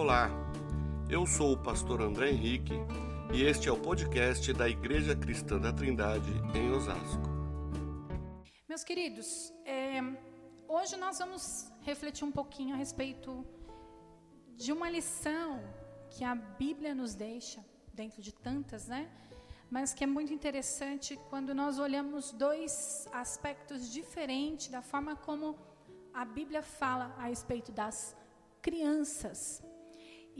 Olá, 0.00 0.30
eu 1.10 1.26
sou 1.26 1.54
o 1.54 1.58
pastor 1.58 2.00
André 2.00 2.30
Henrique 2.30 2.72
e 3.34 3.42
este 3.42 3.68
é 3.68 3.72
o 3.72 3.76
podcast 3.76 4.52
da 4.52 4.68
Igreja 4.68 5.16
Cristã 5.16 5.58
da 5.58 5.72
Trindade 5.72 6.30
em 6.54 6.70
Osasco. 6.70 7.28
Meus 8.68 8.84
queridos, 8.84 9.52
é, 9.64 10.00
hoje 10.68 10.96
nós 10.96 11.18
vamos 11.18 11.68
refletir 11.82 12.24
um 12.24 12.30
pouquinho 12.30 12.74
a 12.74 12.78
respeito 12.78 13.44
de 14.56 14.70
uma 14.72 14.88
lição 14.88 15.60
que 16.10 16.22
a 16.22 16.36
Bíblia 16.36 16.94
nos 16.94 17.16
deixa, 17.16 17.58
dentro 17.92 18.22
de 18.22 18.32
tantas, 18.32 18.86
né? 18.86 19.10
Mas 19.68 19.92
que 19.92 20.04
é 20.04 20.06
muito 20.06 20.32
interessante 20.32 21.18
quando 21.28 21.52
nós 21.52 21.80
olhamos 21.80 22.30
dois 22.30 23.08
aspectos 23.10 23.92
diferentes 23.92 24.68
da 24.68 24.80
forma 24.80 25.16
como 25.16 25.58
a 26.14 26.24
Bíblia 26.24 26.62
fala 26.62 27.12
a 27.18 27.24
respeito 27.24 27.72
das 27.72 28.16
crianças. 28.62 29.60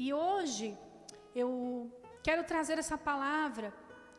E 0.01 0.15
hoje 0.15 0.79
eu 1.35 1.91
quero 2.23 2.45
trazer 2.45 2.79
essa 2.79 2.97
palavra 2.97 3.75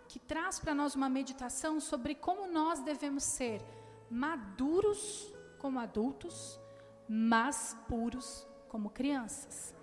que 0.10 0.20
traz 0.20 0.60
para 0.60 0.74
nós 0.74 0.94
uma 0.94 1.08
meditação 1.08 1.80
sobre 1.80 2.16
como 2.16 2.52
nós 2.52 2.82
devemos 2.82 3.24
ser 3.24 3.62
maduros 4.12 5.34
como 5.58 5.80
adultos, 5.80 6.60
mas 7.08 7.78
puros 7.88 8.46
como 8.68 8.90
crianças. 8.90 9.74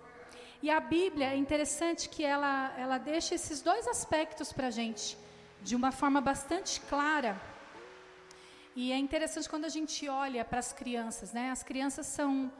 E 0.61 0.69
a 0.69 0.79
Bíblia 0.79 1.33
é 1.33 1.35
interessante 1.35 2.07
que 2.09 2.23
ela, 2.23 2.75
ela 2.77 2.99
deixa 2.99 3.33
esses 3.33 3.63
dois 3.63 3.87
aspectos 3.87 4.53
para 4.53 4.67
a 4.67 4.71
gente 4.71 5.17
de 5.63 5.75
uma 5.75 5.91
forma 5.91 6.21
bastante 6.21 6.79
clara. 6.81 7.41
E 8.75 8.91
é 8.91 8.97
interessante 8.99 9.49
quando 9.49 9.65
a 9.65 9.69
gente 9.77 10.07
olha 10.07 10.45
para 10.45 10.59
as 10.59 10.71
crianças, 10.71 11.33
né? 11.33 11.49
As 11.49 11.63
crianças 11.63 12.05
são, 12.05 12.51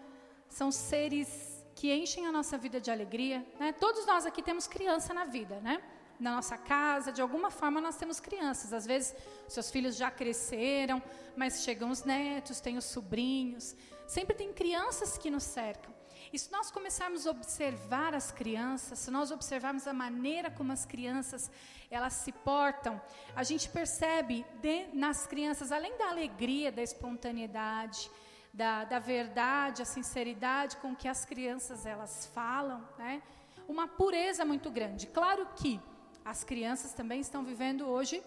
são 0.50 0.72
seres 0.72 1.57
que 1.78 1.94
enchem 1.94 2.26
a 2.26 2.32
nossa 2.32 2.58
vida 2.58 2.82
de 2.82 2.90
alegria. 2.90 3.46
Né? 3.60 3.72
Todos 3.72 4.04
nós 4.08 4.26
aqui 4.26 4.42
temos 4.42 4.66
criança 4.66 5.14
na 5.14 5.26
vida, 5.26 5.60
né? 5.60 5.80
Na 6.20 6.32
nossa 6.38 6.58
casa, 6.58 7.12
de 7.12 7.22
alguma 7.22 7.52
forma 7.52 7.80
nós 7.80 7.96
temos 7.96 8.20
crianças. 8.20 8.74
Às 8.74 8.88
vezes 8.88 9.16
seus 9.48 9.70
filhos 9.70 9.96
já 9.96 10.10
cresceram, 10.10 11.02
mas 11.36 11.62
chegam 11.62 11.92
os 11.92 12.04
netos, 12.04 12.60
tem 12.60 12.80
os 12.80 12.86
sobrinhos. 12.86 13.76
Sempre 14.08 14.36
tem 14.36 14.52
crianças 14.52 15.20
que 15.20 15.30
nos 15.30 15.44
cercam. 15.44 15.94
E 16.34 16.40
se 16.40 16.52
nós 16.52 16.72
começarmos 16.72 17.28
a 17.28 17.32
observar 17.32 18.16
as 18.16 18.32
crianças, 18.32 18.98
se 18.98 19.12
nós 19.12 19.30
observarmos 19.30 19.86
a 19.88 19.94
maneira 19.94 20.50
como 20.50 20.72
as 20.72 20.84
crianças 20.84 21.52
elas 21.92 22.14
se 22.14 22.32
portam, 22.32 23.00
a 23.36 23.44
gente 23.44 23.70
percebe 23.70 24.44
de, 24.64 24.88
nas 24.94 25.28
crianças, 25.28 25.72
além 25.72 25.96
da 25.96 26.10
alegria, 26.10 26.72
da 26.72 26.82
espontaneidade, 26.82 28.10
da, 28.58 28.86
da 28.86 28.98
verdade, 28.98 29.84
a 29.84 29.86
sinceridade 29.86 30.78
com 30.78 30.96
que 30.96 31.08
as 31.08 31.24
crianças 31.24 31.86
elas 31.86 32.26
falam, 32.34 32.84
né? 32.98 33.22
Uma 33.68 33.88
pureza 33.88 34.44
muito 34.44 34.72
grande. 34.72 35.06
Claro 35.06 35.48
que 35.56 35.80
as 36.26 36.44
crianças 36.44 36.92
também 36.92 37.20
estão 37.20 37.44
vivendo 37.44 37.88
hoje 37.88 38.24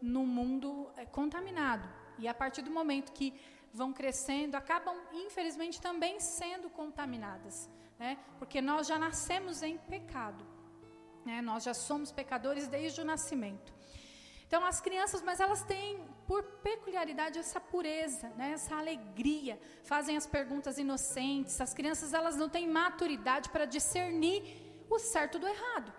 num 0.00 0.26
mundo 0.26 0.88
é, 0.96 1.04
contaminado. 1.04 1.86
E 2.18 2.26
a 2.26 2.32
partir 2.32 2.62
do 2.62 2.70
momento 2.70 3.12
que 3.12 3.34
vão 3.74 3.92
crescendo, 3.92 4.54
acabam, 4.54 4.96
infelizmente, 5.12 5.78
também 5.82 6.18
sendo 6.18 6.70
contaminadas. 6.70 7.68
Né? 7.98 8.16
Porque 8.38 8.62
nós 8.62 8.86
já 8.86 8.98
nascemos 8.98 9.62
em 9.62 9.76
pecado. 9.76 10.46
Né? 11.26 11.42
Nós 11.42 11.62
já 11.62 11.74
somos 11.74 12.10
pecadores 12.10 12.68
desde 12.68 13.02
o 13.02 13.04
nascimento. 13.04 13.70
Então, 14.46 14.64
as 14.64 14.80
crianças, 14.80 15.20
mas 15.20 15.40
elas 15.40 15.62
têm 15.64 16.00
por 16.26 16.42
peculiaridade 16.62 17.38
essa 17.38 17.60
pureza, 17.60 18.28
né, 18.36 18.52
essa 18.52 18.76
alegria, 18.76 19.60
fazem 19.82 20.16
as 20.16 20.26
perguntas 20.26 20.78
inocentes. 20.78 21.60
As 21.60 21.74
crianças 21.74 22.12
elas 22.12 22.36
não 22.36 22.48
têm 22.48 22.68
maturidade 22.68 23.50
para 23.50 23.64
discernir 23.64 24.42
o 24.88 24.98
certo 24.98 25.38
do 25.38 25.46
errado. 25.46 25.92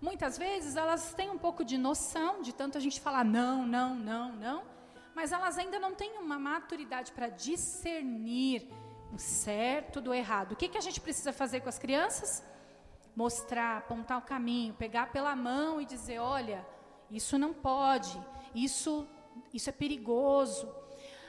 Muitas 0.00 0.38
vezes 0.38 0.76
elas 0.76 1.12
têm 1.14 1.30
um 1.30 1.38
pouco 1.38 1.64
de 1.64 1.76
noção, 1.76 2.40
de 2.40 2.52
tanto 2.52 2.78
a 2.78 2.80
gente 2.80 3.00
falar 3.00 3.24
não, 3.24 3.66
não, 3.66 3.94
não, 3.94 4.32
não, 4.32 4.62
mas 5.14 5.32
elas 5.32 5.58
ainda 5.58 5.78
não 5.78 5.94
têm 5.94 6.18
uma 6.18 6.38
maturidade 6.38 7.10
para 7.12 7.28
discernir 7.28 8.68
o 9.12 9.18
certo 9.18 10.00
do 10.00 10.14
errado. 10.14 10.52
O 10.52 10.56
que, 10.56 10.68
que 10.68 10.78
a 10.78 10.80
gente 10.80 11.00
precisa 11.00 11.32
fazer 11.32 11.60
com 11.60 11.68
as 11.68 11.78
crianças? 11.78 12.44
Mostrar, 13.16 13.78
apontar 13.78 14.18
o 14.18 14.22
caminho, 14.22 14.74
pegar 14.74 15.10
pela 15.10 15.34
mão 15.34 15.80
e 15.80 15.84
dizer: 15.84 16.20
olha, 16.20 16.64
isso 17.10 17.36
não 17.36 17.52
pode, 17.52 18.16
isso 18.54 19.08
isso 19.52 19.68
é 19.70 19.72
perigoso. 19.72 20.72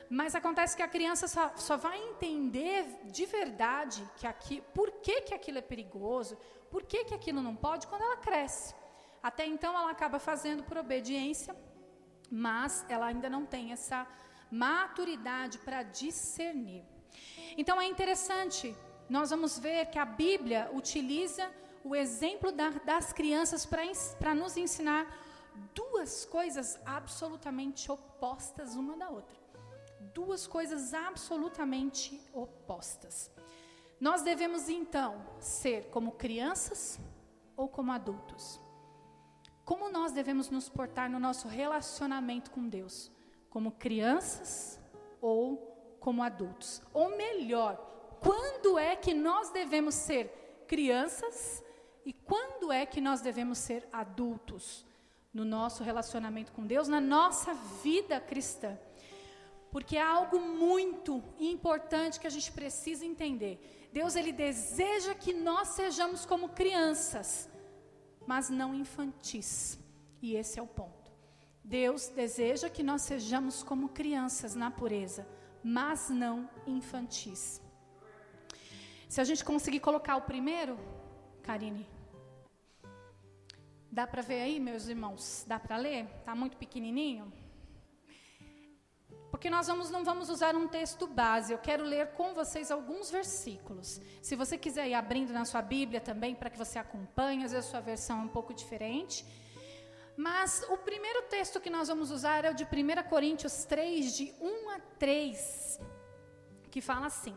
Mas 0.10 0.34
acontece 0.34 0.76
que 0.76 0.82
a 0.82 0.88
criança 0.88 1.28
só, 1.28 1.52
só 1.56 1.78
vai 1.78 2.02
entender 2.10 2.84
de 3.06 3.26
verdade 3.26 4.08
que 4.18 4.26
aqui, 4.26 4.62
por 4.74 4.92
que, 4.92 5.22
que 5.22 5.34
aquilo 5.34 5.60
é 5.60 5.62
perigoso, 5.62 6.38
por 6.72 6.84
que, 6.84 7.06
que 7.06 7.14
aquilo 7.14 7.42
não 7.42 7.56
pode, 7.56 7.86
quando 7.88 8.02
ela 8.02 8.18
cresce. 8.18 8.74
Até 9.22 9.46
então 9.46 9.78
ela 9.78 9.92
acaba 9.92 10.18
fazendo 10.18 10.64
por 10.64 10.78
obediência, 10.78 11.56
mas 12.32 12.86
ela 12.90 13.08
ainda 13.08 13.30
não 13.30 13.46
tem 13.46 13.72
essa 13.72 14.08
maturidade 14.52 15.60
para 15.60 15.84
discernir. 15.84 16.84
Então 17.58 17.80
é 17.80 17.86
interessante, 17.86 18.76
nós 19.10 19.30
vamos 19.30 19.60
ver 19.60 19.88
que 19.88 20.00
a 20.00 20.06
Bíblia 20.06 20.70
utiliza 20.74 21.52
o 21.84 21.96
exemplo 21.96 22.52
da, 22.52 22.70
das 22.70 23.14
crianças 23.14 23.66
para 23.66 24.34
nos 24.34 24.58
ensinar 24.58 25.06
duas 25.74 26.26
coisas 26.26 26.80
absolutamente 26.86 27.92
opostas 27.92 28.76
uma 28.76 28.98
da 28.98 29.10
outra. 29.10 29.38
Duas 30.14 30.48
coisas 30.48 30.94
absolutamente 30.94 32.22
opostas. 32.34 33.32
Nós 34.00 34.22
devemos 34.22 34.70
então 34.70 35.26
ser 35.40 35.90
como 35.90 36.14
crianças 36.14 37.00
ou 37.58 37.68
como 37.68 37.92
adultos? 37.92 38.62
Como 39.66 39.90
nós 39.90 40.12
devemos 40.12 40.50
nos 40.50 40.70
portar 40.70 41.10
no 41.10 41.20
nosso 41.20 41.48
relacionamento 41.48 42.50
com 42.50 42.68
Deus? 42.68 43.12
Como 43.50 43.74
crianças 43.74 44.80
ou 45.22 45.98
como 46.00 46.24
adultos? 46.24 46.82
Ou 46.94 47.16
melhor, 47.16 47.76
quando 48.22 48.80
é 48.80 48.96
que 48.96 49.14
nós 49.14 49.52
devemos 49.52 49.96
ser 49.96 50.64
crianças 50.68 51.64
e 52.06 52.14
quando 52.14 52.72
é 52.72 52.86
que 52.86 53.02
nós 53.02 53.22
devemos 53.22 53.58
ser 53.58 53.88
adultos? 53.92 54.86
No 55.34 55.46
nosso 55.46 55.84
relacionamento 55.84 56.52
com 56.52 56.66
Deus, 56.66 56.88
na 56.88 57.00
nossa 57.00 57.54
vida 57.84 58.20
cristã. 58.20 58.78
Porque 59.72 59.98
é 59.98 60.02
algo 60.02 60.40
muito 60.40 61.24
importante 61.40 62.20
que 62.20 62.28
a 62.28 62.30
gente 62.32 62.52
precisa 62.52 63.06
entender. 63.06 63.90
Deus 63.94 64.16
ele 64.16 64.32
deseja 64.32 65.14
que 65.14 65.32
nós 65.34 65.70
sejamos 65.70 66.26
como 66.26 66.50
crianças, 66.50 67.50
mas 68.26 68.50
não 68.50 68.74
infantis. 68.74 69.80
E 70.22 70.36
esse 70.36 70.60
é 70.60 70.62
o 70.62 70.68
ponto. 70.68 71.12
Deus 71.64 72.08
deseja 72.08 72.68
que 72.70 72.82
nós 72.82 73.04
sejamos 73.04 73.62
como 73.62 73.90
crianças 73.90 74.56
na 74.56 74.72
pureza, 74.72 75.28
mas 75.64 76.10
não 76.10 76.50
infantis. 76.66 77.62
Se 79.08 79.22
a 79.22 79.24
gente 79.24 79.46
conseguir 79.46 79.80
colocar 79.80 80.16
o 80.16 80.22
primeiro, 80.22 80.80
Karine, 81.44 81.88
Dá 83.92 84.06
para 84.06 84.22
ver 84.22 84.42
aí, 84.42 84.60
meus 84.60 84.88
irmãos? 84.88 85.44
Dá 85.48 85.60
para 85.60 85.76
ler? 85.76 86.08
Está 86.20 86.36
muito 86.36 86.58
pequenininho? 86.58 87.34
Porque 89.32 89.50
nós 89.50 89.68
vamos, 89.68 89.90
não 89.90 90.04
vamos 90.04 90.30
usar 90.30 90.56
um 90.56 90.68
texto 90.68 91.08
base, 91.08 91.54
eu 91.54 91.58
quero 91.58 91.84
ler 91.84 92.12
com 92.14 92.34
vocês 92.34 92.72
alguns 92.72 93.10
versículos. 93.10 94.02
Se 94.22 94.36
você 94.36 94.58
quiser 94.58 94.88
ir 94.88 94.94
abrindo 94.94 95.32
na 95.32 95.46
sua 95.46 95.62
Bíblia 95.62 96.02
também, 96.02 96.36
para 96.36 96.50
que 96.50 96.58
você 96.58 96.78
acompanhe, 96.78 97.44
às 97.44 97.52
vezes 97.52 97.68
a 97.68 97.72
sua 97.72 97.80
versão 97.80 98.20
é 98.20 98.24
um 98.24 98.28
pouco 98.28 98.54
diferente. 98.54 99.26
Mas 100.16 100.64
o 100.70 100.78
primeiro 100.78 101.24
texto 101.24 101.60
que 101.60 101.70
nós 101.70 101.88
vamos 101.88 102.12
usar 102.12 102.44
é 102.44 102.52
o 102.52 102.54
de 102.54 102.66
1 102.66 103.10
Coríntios 103.10 103.64
3, 103.66 104.16
de 104.16 104.34
1 104.42 104.70
a 104.72 104.80
3, 105.00 105.80
que 106.70 106.82
fala 106.82 107.06
assim: 107.06 107.36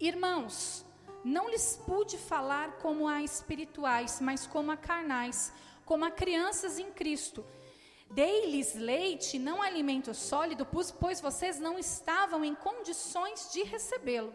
Irmãos, 0.00 0.84
não 1.24 1.48
lhes 1.48 1.80
pude 1.86 2.18
falar 2.18 2.72
como 2.82 3.08
a 3.08 3.22
espirituais, 3.22 4.20
mas 4.20 4.46
como 4.46 4.70
a 4.70 4.76
carnais, 4.76 5.52
como 5.84 6.04
a 6.04 6.10
crianças 6.10 6.78
em 6.78 6.92
Cristo. 6.92 7.44
Dei-lhes 8.10 8.74
leite, 8.74 9.38
não 9.38 9.62
alimento 9.62 10.12
sólido, 10.12 10.66
pois 11.00 11.20
vocês 11.20 11.58
não 11.58 11.78
estavam 11.78 12.44
em 12.44 12.54
condições 12.54 13.50
de 13.52 13.62
recebê-lo. 13.62 14.32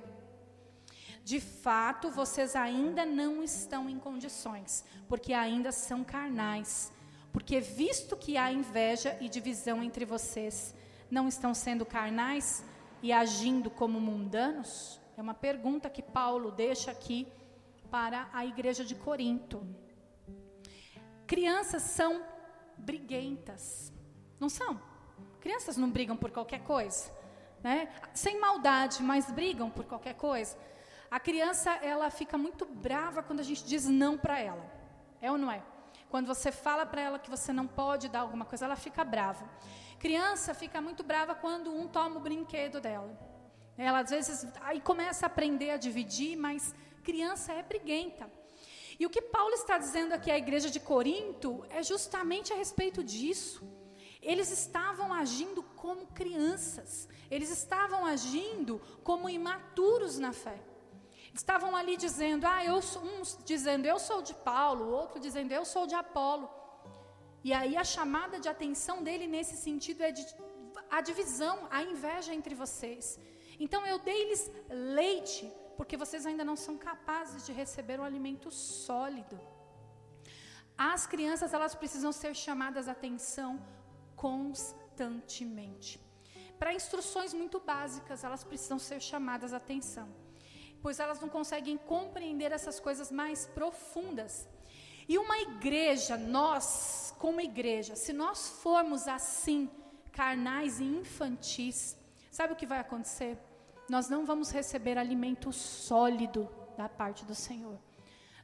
De 1.23 1.39
fato, 1.39 2.09
vocês 2.09 2.55
ainda 2.55 3.05
não 3.05 3.43
estão 3.43 3.87
em 3.87 3.99
condições, 3.99 4.83
porque 5.07 5.31
ainda 5.31 5.71
são 5.71 6.03
carnais. 6.03 6.91
Porque, 7.31 7.59
visto 7.59 8.17
que 8.17 8.35
há 8.35 8.51
inveja 8.51 9.15
e 9.21 9.29
divisão 9.29 9.83
entre 9.83 10.03
vocês, 10.05 10.73
não 11.11 11.27
estão 11.27 11.53
sendo 11.53 11.85
carnais 11.85 12.63
e 13.03 13.13
agindo 13.13 13.69
como 13.69 14.01
mundanos? 14.01 14.98
É 15.19 15.21
uma 15.21 15.33
pergunta 15.33 15.89
que 15.89 16.01
Paulo 16.01 16.49
deixa 16.49 16.91
aqui 16.91 17.27
para 17.91 18.29
a 18.31 18.45
igreja 18.45 18.85
de 18.85 18.95
Corinto. 18.95 19.67
Crianças 21.27 21.81
são 21.81 22.23
briguentas, 22.77 23.91
não 24.39 24.47
são? 24.47 24.81
Crianças 25.41 25.75
não 25.75 25.91
brigam 25.91 26.15
por 26.15 26.31
qualquer 26.31 26.63
coisa, 26.63 27.11
né? 27.61 27.93
Sem 28.13 28.39
maldade, 28.39 29.03
mas 29.03 29.29
brigam 29.29 29.69
por 29.69 29.83
qualquer 29.83 30.13
coisa. 30.13 30.57
A 31.11 31.19
criança, 31.19 31.69
ela 31.83 32.09
fica 32.09 32.37
muito 32.37 32.65
brava 32.65 33.21
quando 33.21 33.41
a 33.41 33.43
gente 33.43 33.65
diz 33.65 33.87
não 33.87 34.17
para 34.17 34.39
ela. 34.39 34.71
É 35.19 35.29
ou 35.29 35.37
não 35.37 35.51
é? 35.51 35.61
Quando 36.09 36.27
você 36.27 36.49
fala 36.49 36.85
para 36.85 37.01
ela 37.01 37.19
que 37.19 37.29
você 37.29 37.51
não 37.51 37.67
pode 37.67 38.07
dar 38.07 38.21
alguma 38.21 38.45
coisa, 38.45 38.63
ela 38.63 38.77
fica 38.77 39.03
brava. 39.03 39.43
Criança 39.99 40.53
fica 40.53 40.79
muito 40.79 41.03
brava 41.03 41.35
quando 41.35 41.75
um 41.75 41.89
toma 41.89 42.15
o 42.15 42.21
brinquedo 42.21 42.79
dela. 42.79 43.38
Ela 43.87 43.99
às 43.99 44.09
vezes 44.09 44.45
aí 44.61 44.81
começa 44.81 45.25
a 45.25 45.27
aprender 45.27 45.69
a 45.71 45.77
dividir, 45.77 46.35
mas 46.35 46.75
criança 47.01 47.53
é 47.53 47.63
briguenta. 47.63 48.29
E 48.99 49.05
o 49.05 49.09
que 49.09 49.21
Paulo 49.21 49.53
está 49.53 49.77
dizendo 49.77 50.11
aqui 50.11 50.29
à 50.29 50.37
igreja 50.37 50.69
de 50.69 50.81
Corinto 50.81 51.65
é 51.69 51.81
justamente 51.81 52.51
a 52.51 52.57
respeito 52.57 53.01
disso. 53.01 53.65
Eles 54.21 54.51
estavam 54.51 55.13
agindo 55.13 55.63
como 55.63 56.07
crianças, 56.07 57.07
eles 57.31 57.49
estavam 57.49 58.05
agindo 58.05 58.81
como 59.01 59.29
imaturos 59.29 60.19
na 60.19 60.33
fé. 60.33 60.59
Estavam 61.33 61.73
ali 61.73 61.95
dizendo, 61.95 62.45
ah, 62.45 62.65
eu 62.65 62.81
sou, 62.81 63.01
uns 63.01 63.39
dizendo 63.45 63.85
eu 63.85 63.97
sou 63.97 64.21
de 64.21 64.33
Paulo, 64.33 64.85
o 64.85 64.91
outro 64.91 65.21
dizendo 65.21 65.53
eu 65.53 65.63
sou 65.63 65.87
de 65.87 65.95
Apolo. 65.95 66.49
E 67.45 67.53
aí 67.53 67.77
a 67.77 67.85
chamada 67.85 68.37
de 68.41 68.49
atenção 68.49 69.01
dele 69.01 69.25
nesse 69.25 69.55
sentido 69.55 70.01
é 70.03 70.11
de, 70.11 70.25
a 70.91 70.99
divisão, 70.99 71.55
a 71.71 71.81
inveja 71.81 72.33
entre 72.33 72.53
vocês. 72.53 73.17
Então 73.59 73.85
eu 73.85 73.99
dei-lhes 73.99 74.49
leite, 74.69 75.51
porque 75.77 75.97
vocês 75.97 76.25
ainda 76.25 76.43
não 76.43 76.55
são 76.55 76.77
capazes 76.77 77.45
de 77.45 77.51
receber 77.51 77.99
um 77.99 78.03
alimento 78.03 78.49
sólido. 78.51 79.39
As 80.77 81.05
crianças, 81.05 81.53
elas 81.53 81.75
precisam 81.75 82.11
ser 82.11 82.33
chamadas 82.35 82.87
a 82.87 82.93
atenção 82.93 83.61
constantemente. 84.15 85.99
Para 86.57 86.73
instruções 86.73 87.33
muito 87.33 87.59
básicas, 87.59 88.23
elas 88.23 88.43
precisam 88.43 88.79
ser 88.79 89.01
chamadas 89.01 89.53
a 89.53 89.57
atenção 89.57 90.09
pois 90.81 90.99
elas 90.99 91.19
não 91.19 91.29
conseguem 91.29 91.77
compreender 91.77 92.51
essas 92.51 92.79
coisas 92.79 93.11
mais 93.11 93.45
profundas. 93.47 94.47
E 95.07 95.17
uma 95.17 95.37
igreja, 95.39 96.17
nós, 96.17 97.13
como 97.17 97.41
igreja, 97.41 97.95
se 97.95 98.13
nós 98.13 98.49
formos 98.61 99.07
assim, 99.07 99.69
carnais 100.11 100.79
e 100.79 100.83
infantis, 100.83 101.97
sabe 102.31 102.53
o 102.53 102.55
que 102.55 102.65
vai 102.65 102.79
acontecer? 102.79 103.37
Nós 103.89 104.07
não 104.09 104.25
vamos 104.25 104.51
receber 104.51 104.97
alimento 104.97 105.51
sólido 105.51 106.49
da 106.77 106.87
parte 106.87 107.25
do 107.25 107.35
Senhor. 107.35 107.77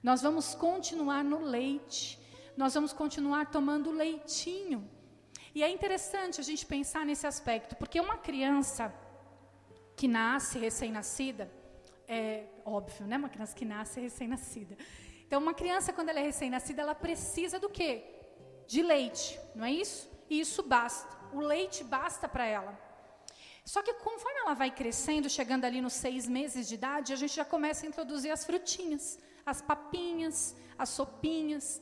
Nós 0.01 0.21
vamos 0.21 0.55
continuar 0.55 1.23
no 1.23 1.39
leite, 1.39 2.19
nós 2.57 2.73
vamos 2.73 2.93
continuar 2.93 3.51
tomando 3.51 3.91
leitinho. 3.91 4.89
E 5.53 5.63
é 5.63 5.69
interessante 5.69 6.41
a 6.41 6.43
gente 6.43 6.65
pensar 6.65 7.05
nesse 7.05 7.25
aspecto, 7.25 7.75
porque 7.75 7.99
uma 7.99 8.17
criança 8.17 8.93
que 9.95 10.07
nasce 10.07 10.59
recém-nascida, 10.59 11.49
é 12.07 12.45
óbvio, 12.65 13.07
né? 13.07 13.17
Uma 13.17 13.29
criança 13.29 13.55
que 13.55 13.65
nasce 13.65 13.99
recém-nascida. 13.99 14.77
Então, 15.25 15.41
uma 15.41 15.53
criança, 15.53 15.93
quando 15.93 16.09
ela 16.09 16.19
é 16.19 16.23
recém-nascida, 16.23 16.81
ela 16.81 16.93
precisa 16.93 17.59
do 17.59 17.69
quê? 17.69 18.03
De 18.67 18.81
leite, 18.83 19.39
não 19.55 19.65
é 19.65 19.71
isso? 19.71 20.09
E 20.29 20.39
isso 20.39 20.61
basta. 20.61 21.15
O 21.33 21.39
leite 21.39 21.83
basta 21.83 22.27
para 22.27 22.45
ela. 22.45 22.84
Só 23.65 23.81
que 23.81 23.95
conforme 23.95 24.39
ela 24.41 24.53
vai 24.53 24.69
crescendo, 24.69 25.27
chegando 25.27 25.65
ali 25.65 25.81
nos 25.81 25.93
seis 25.93 26.27
meses 26.27 26.67
de 26.67 26.75
idade, 26.75 27.11
a 27.11 27.15
gente 27.15 27.35
já 27.35 27.43
começa 27.43 27.83
a 27.83 27.89
introduzir 27.89 28.31
as 28.31 28.45
frutinhas, 28.45 29.17
as 29.43 29.59
papinhas, 29.59 30.55
as 30.77 30.89
sopinhas. 30.89 31.81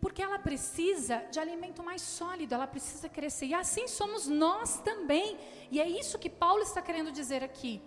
Porque 0.00 0.22
ela 0.22 0.38
precisa 0.38 1.24
de 1.32 1.40
alimento 1.40 1.82
mais 1.82 2.02
sólido, 2.02 2.54
ela 2.54 2.68
precisa 2.68 3.08
crescer. 3.08 3.46
E 3.46 3.54
assim 3.54 3.88
somos 3.88 4.28
nós 4.28 4.78
também. 4.80 5.36
E 5.72 5.80
é 5.80 5.88
isso 5.88 6.20
que 6.20 6.30
Paulo 6.30 6.62
está 6.62 6.80
querendo 6.80 7.10
dizer 7.10 7.42
aqui. 7.42 7.82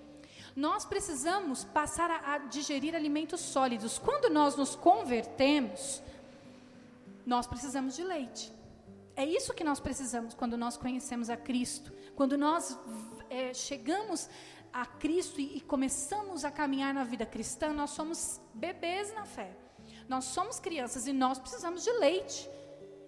Nós 0.54 0.84
precisamos 0.84 1.64
passar 1.64 2.12
a, 2.12 2.34
a 2.34 2.38
digerir 2.40 2.94
alimentos 2.96 3.40
sólidos. 3.40 3.98
Quando 3.98 4.30
nós 4.30 4.58
nos 4.58 4.76
convertemos, 4.76 6.02
nós 7.26 7.48
precisamos 7.48 7.96
de 7.96 8.04
leite. 8.04 8.52
É 9.16 9.26
isso 9.26 9.54
que 9.54 9.64
nós 9.64 9.80
precisamos 9.80 10.34
quando 10.34 10.58
nós 10.58 10.76
conhecemos 10.76 11.30
a 11.30 11.38
Cristo. 11.38 11.94
Quando 12.20 12.38
nós 12.38 12.78
é, 13.30 13.54
chegamos 13.54 14.30
a 14.74 14.86
Cristo 14.86 15.40
e, 15.40 15.56
e, 15.56 15.62
começamos 15.62 16.44
a 16.44 16.52
caminhar 16.52 16.94
na 16.94 17.06
vida 17.06 17.26
cristã, 17.26 17.72
nós 17.72 17.92
somos 17.92 18.42
bebês 18.54 19.14
na 19.14 19.24
fé. 19.24 19.56
Nós 20.06 20.26
somos 20.26 20.60
crianças 20.60 21.08
e 21.08 21.14
nós 21.14 21.40
precisamos 21.40 21.82
de 21.82 21.92
leite. 21.94 22.50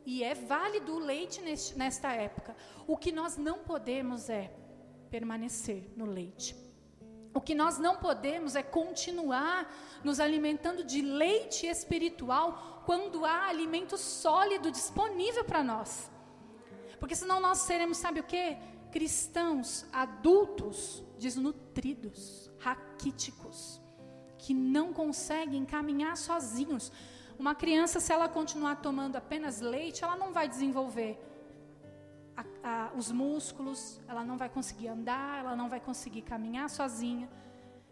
E 0.06 0.24
é 0.24 0.34
válido 0.34 0.96
o 0.96 1.00
leite 1.00 1.42
neste, 1.42 1.78
nesta 1.78 2.14
época. 2.14 2.56
O 2.88 2.96
que 2.96 3.12
nós 3.12 3.36
não 3.36 3.58
podemos 3.60 4.30
é 4.30 4.50
permanecer 5.10 5.92
no 5.98 6.06
leite. 6.06 6.56
O 7.34 7.42
que 7.42 7.54
nós 7.54 7.78
não 7.78 7.98
podemos 7.98 8.56
é 8.56 8.64
continuar 8.64 9.70
nos 10.06 10.22
alimentando 10.22 10.86
de 10.86 11.02
leite 11.02 11.68
espiritual 11.68 12.82
quando 12.86 13.26
há 13.26 13.48
alimento 13.50 13.98
sólido 13.98 14.72
disponível 14.72 15.44
para 15.44 15.62
nós. 15.62 16.10
Porque 16.98 17.16
senão 17.16 17.42
nós 17.42 17.58
seremos, 17.58 17.98
sabe 17.98 18.22
o 18.22 18.24
que? 18.24 18.71
Cristãos 18.92 19.86
adultos 19.92 21.04
desnutridos, 21.18 22.52
raquíticos, 22.60 23.82
que 24.38 24.54
não 24.54 24.92
conseguem 24.92 25.64
caminhar 25.66 26.18
sozinhos. 26.18 26.92
Uma 27.38 27.56
criança, 27.56 28.00
se 28.00 28.12
ela 28.12 28.28
continuar 28.28 28.78
tomando 28.78 29.16
apenas 29.16 29.62
leite, 29.62 30.04
ela 30.04 30.16
não 30.16 30.32
vai 30.34 30.48
desenvolver 30.50 31.20
a, 32.36 32.44
a, 32.64 32.92
os 32.96 33.12
músculos, 33.12 34.00
ela 34.08 34.24
não 34.24 34.38
vai 34.38 34.50
conseguir 34.50 34.88
andar, 34.88 35.40
ela 35.40 35.56
não 35.56 35.70
vai 35.70 35.80
conseguir 35.80 36.24
caminhar 36.24 36.70
sozinha. 36.70 37.30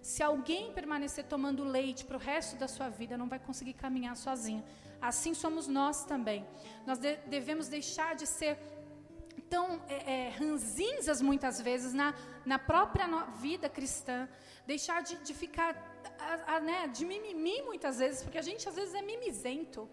Se 0.01 0.23
alguém 0.23 0.71
permanecer 0.71 1.25
tomando 1.25 1.63
leite 1.63 2.05
para 2.05 2.17
o 2.17 2.19
resto 2.19 2.55
da 2.55 2.67
sua 2.67 2.89
vida, 2.89 3.17
não 3.17 3.27
vai 3.27 3.39
conseguir 3.39 3.73
caminhar 3.73 4.15
sozinha. 4.15 4.63
Assim 5.01 5.33
somos 5.33 5.67
nós 5.67 6.03
também. 6.05 6.45
Nós 6.85 6.97
de, 6.97 7.17
devemos 7.27 7.67
deixar 7.67 8.15
de 8.15 8.25
ser 8.25 8.57
tão 9.49 9.81
é, 9.87 9.95
é, 10.13 10.29
ranzinzas 10.29 11.21
muitas 11.21 11.59
vezes 11.61 11.93
na, 11.93 12.13
na 12.45 12.59
própria 12.59 13.07
vida 13.41 13.67
cristã, 13.67 14.27
deixar 14.65 15.01
de, 15.01 15.15
de 15.17 15.33
ficar 15.33 15.71
a, 16.19 16.55
a, 16.55 16.59
né, 16.59 16.87
de 16.87 17.03
mimimi 17.05 17.61
muitas 17.63 17.97
vezes, 17.97 18.21
porque 18.23 18.37
a 18.37 18.41
gente 18.41 18.67
às 18.69 18.75
vezes 18.75 18.93
é 18.93 19.01
mimizento. 19.01 19.89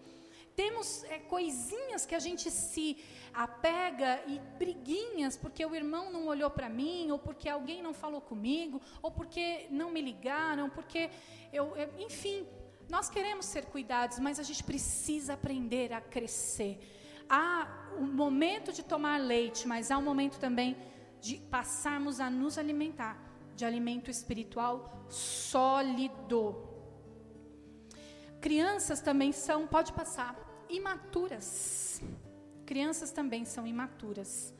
Temos 0.55 1.03
é, 1.03 1.19
coisinhas 1.19 2.05
que 2.05 2.15
a 2.15 2.19
gente 2.19 2.49
se 2.49 2.97
apega 3.33 4.23
e 4.25 4.39
briguinhas 4.57 5.37
porque 5.37 5.63
o 5.63 5.75
irmão 5.75 6.11
não 6.11 6.25
olhou 6.25 6.49
para 6.49 6.67
mim, 6.67 7.11
ou 7.11 7.19
porque 7.19 7.47
alguém 7.47 7.81
não 7.81 7.93
falou 7.93 8.21
comigo, 8.21 8.81
ou 9.01 9.11
porque 9.11 9.67
não 9.69 9.91
me 9.91 10.01
ligaram, 10.01 10.69
porque 10.69 11.11
eu, 11.53 11.75
eu, 11.77 11.89
enfim, 11.99 12.47
nós 12.89 13.09
queremos 13.09 13.45
ser 13.45 13.65
cuidados, 13.65 14.17
mas 14.17 14.39
a 14.39 14.43
gente 14.43 14.63
precisa 14.63 15.33
aprender 15.33 15.93
a 15.93 16.01
crescer. 16.01 16.79
Há 17.29 17.67
um 17.97 18.05
momento 18.05 18.71
de 18.71 18.83
tomar 18.83 19.17
leite, 19.19 19.67
mas 19.67 19.91
há 19.91 19.97
um 19.97 20.01
momento 20.01 20.39
também 20.39 20.77
de 21.19 21.37
passarmos 21.37 22.19
a 22.19 22.29
nos 22.29 22.57
alimentar 22.57 23.17
de 23.55 23.65
alimento 23.65 24.11
espiritual 24.11 25.05
sólido. 25.09 26.55
Crianças 28.39 29.01
também 29.01 29.31
são, 29.31 29.65
pode 29.65 29.91
passar, 29.93 30.35
imaturas. 30.69 32.01
Crianças 32.65 33.11
também 33.11 33.45
são 33.45 33.65
imaturas. 33.65 34.53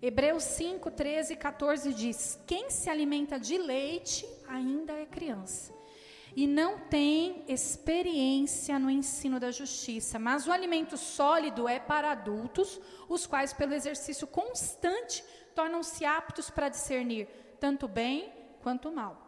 Hebreus 0.00 0.42
5, 0.42 0.90
13 0.90 1.34
e 1.34 1.36
14 1.36 1.92
diz: 1.92 2.40
Quem 2.46 2.70
se 2.70 2.88
alimenta 2.88 3.38
de 3.38 3.58
leite 3.58 4.26
ainda 4.48 4.94
é 4.94 5.06
criança 5.06 5.81
e 6.34 6.46
não 6.46 6.78
tem 6.78 7.44
experiência 7.46 8.78
no 8.78 8.90
ensino 8.90 9.38
da 9.38 9.50
justiça, 9.50 10.18
mas 10.18 10.46
o 10.46 10.52
alimento 10.52 10.96
sólido 10.96 11.68
é 11.68 11.78
para 11.78 12.12
adultos, 12.12 12.80
os 13.08 13.26
quais, 13.26 13.52
pelo 13.52 13.74
exercício 13.74 14.26
constante, 14.26 15.22
tornam-se 15.54 16.04
aptos 16.04 16.48
para 16.48 16.68
discernir 16.68 17.28
tanto 17.60 17.86
bem 17.86 18.32
quanto 18.62 18.90
mal. 18.90 19.22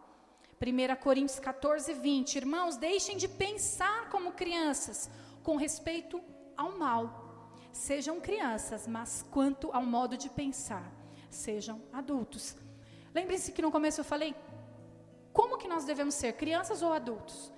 1 0.61 0.97
Coríntios 1.03 1.39
14, 1.39 1.93
20. 1.93 2.37
Irmãos, 2.37 2.77
deixem 2.77 3.17
de 3.17 3.29
pensar 3.29 4.09
como 4.09 4.33
crianças, 4.33 5.11
com 5.43 5.57
respeito 5.57 6.23
ao 6.57 6.79
mal. 6.79 7.53
Sejam 7.71 8.21
crianças, 8.21 8.87
mas 8.87 9.27
quanto 9.31 9.71
ao 9.73 9.85
modo 9.85 10.17
de 10.17 10.31
pensar, 10.31 10.91
sejam 11.29 11.83
adultos. 11.93 12.57
Lembre-se 13.15 13.53
que 13.53 13.61
no 13.61 13.71
começo 13.71 14.01
eu 14.01 14.05
falei 14.05 14.35
nós 15.75 15.85
devemos 15.85 16.15
ser, 16.15 16.35
crianças 16.35 16.83
ou 16.83 16.93
adultos? 16.93 17.53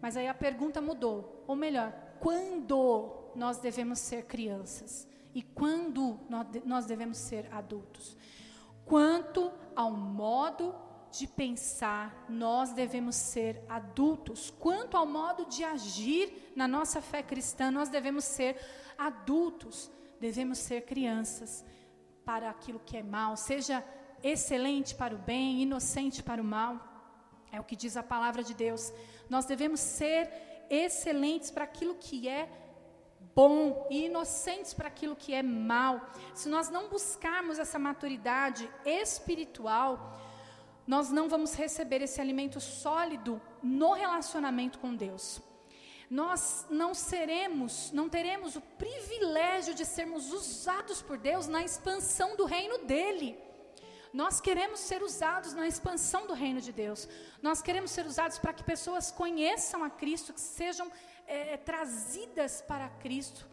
Mas 0.00 0.16
aí 0.16 0.28
a 0.28 0.34
pergunta 0.34 0.80
mudou, 0.80 1.44
ou 1.46 1.56
melhor, 1.56 1.92
quando 2.20 3.10
nós 3.34 3.58
devemos 3.58 3.98
ser 3.98 4.24
crianças 4.26 5.08
e 5.34 5.42
quando 5.42 6.20
nós 6.64 6.86
devemos 6.86 7.16
ser 7.16 7.48
adultos? 7.52 8.16
Quanto 8.84 9.50
ao 9.74 9.92
modo 9.92 10.74
de 11.10 11.26
pensar, 11.26 12.26
nós 12.28 12.72
devemos 12.72 13.16
ser 13.16 13.62
adultos. 13.68 14.50
Quanto 14.50 14.96
ao 14.96 15.06
modo 15.06 15.44
de 15.46 15.64
agir 15.64 16.52
na 16.54 16.68
nossa 16.68 17.00
fé 17.00 17.22
cristã, 17.22 17.70
nós 17.70 17.88
devemos 17.88 18.24
ser 18.24 18.58
adultos, 18.96 19.90
devemos 20.20 20.58
ser 20.58 20.82
crianças 20.82 21.64
para 22.24 22.50
aquilo 22.50 22.80
que 22.80 22.96
é 22.96 23.02
mal, 23.02 23.36
seja 23.36 23.84
excelente 24.22 24.94
para 24.94 25.14
o 25.14 25.18
bem, 25.18 25.62
inocente 25.62 26.22
para 26.22 26.42
o 26.42 26.44
mal. 26.44 26.89
É 27.52 27.58
o 27.60 27.64
que 27.64 27.76
diz 27.76 27.96
a 27.96 28.02
palavra 28.02 28.42
de 28.42 28.54
Deus. 28.54 28.92
Nós 29.28 29.44
devemos 29.44 29.80
ser 29.80 30.30
excelentes 30.68 31.50
para 31.50 31.64
aquilo 31.64 31.96
que 31.96 32.28
é 32.28 32.48
bom 33.34 33.86
e 33.90 34.06
inocentes 34.06 34.72
para 34.74 34.88
aquilo 34.88 35.16
que 35.16 35.34
é 35.34 35.42
mal. 35.42 36.00
Se 36.34 36.48
nós 36.48 36.68
não 36.68 36.88
buscarmos 36.88 37.58
essa 37.58 37.78
maturidade 37.78 38.68
espiritual, 38.84 40.18
nós 40.86 41.10
não 41.10 41.28
vamos 41.28 41.54
receber 41.54 42.02
esse 42.02 42.20
alimento 42.20 42.60
sólido 42.60 43.40
no 43.62 43.92
relacionamento 43.92 44.78
com 44.78 44.94
Deus. 44.94 45.40
Nós 46.08 46.66
não 46.68 46.92
seremos, 46.92 47.92
não 47.92 48.08
teremos 48.08 48.56
o 48.56 48.60
privilégio 48.60 49.74
de 49.74 49.84
sermos 49.84 50.32
usados 50.32 51.00
por 51.00 51.16
Deus 51.16 51.46
na 51.46 51.62
expansão 51.62 52.34
do 52.36 52.44
reino 52.44 52.78
dele. 52.78 53.38
Nós 54.12 54.40
queremos 54.40 54.80
ser 54.80 55.02
usados 55.02 55.54
na 55.54 55.68
expansão 55.68 56.26
do 56.26 56.34
reino 56.34 56.60
de 56.60 56.72
Deus. 56.72 57.08
Nós 57.40 57.62
queremos 57.62 57.90
ser 57.90 58.06
usados 58.06 58.38
para 58.38 58.52
que 58.52 58.64
pessoas 58.64 59.10
conheçam 59.10 59.84
a 59.84 59.90
Cristo, 59.90 60.32
que 60.32 60.40
sejam 60.40 60.90
é, 61.26 61.54
é 61.54 61.56
trazidas 61.56 62.62
para 62.62 62.88
Cristo. 62.88 63.46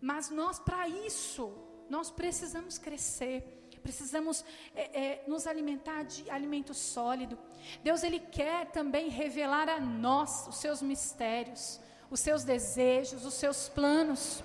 Mas 0.00 0.30
nós, 0.30 0.58
para 0.58 0.88
isso, 0.88 1.52
nós 1.88 2.10
precisamos 2.10 2.78
crescer 2.78 3.62
precisamos 3.82 4.44
é, 4.74 4.82
é, 4.82 5.24
nos 5.26 5.46
alimentar 5.46 6.04
de 6.04 6.30
alimento 6.30 6.72
sólido. 6.72 7.38
Deus 7.82 8.02
ele 8.02 8.20
quer 8.20 8.66
também 8.66 9.08
revelar 9.08 9.68
a 9.68 9.80
nós 9.80 10.46
os 10.46 10.56
seus 10.56 10.80
mistérios, 10.80 11.80
os 12.10 12.20
seus 12.20 12.44
desejos, 12.44 13.24
os 13.24 13.34
seus 13.34 13.68
planos. 13.68 14.42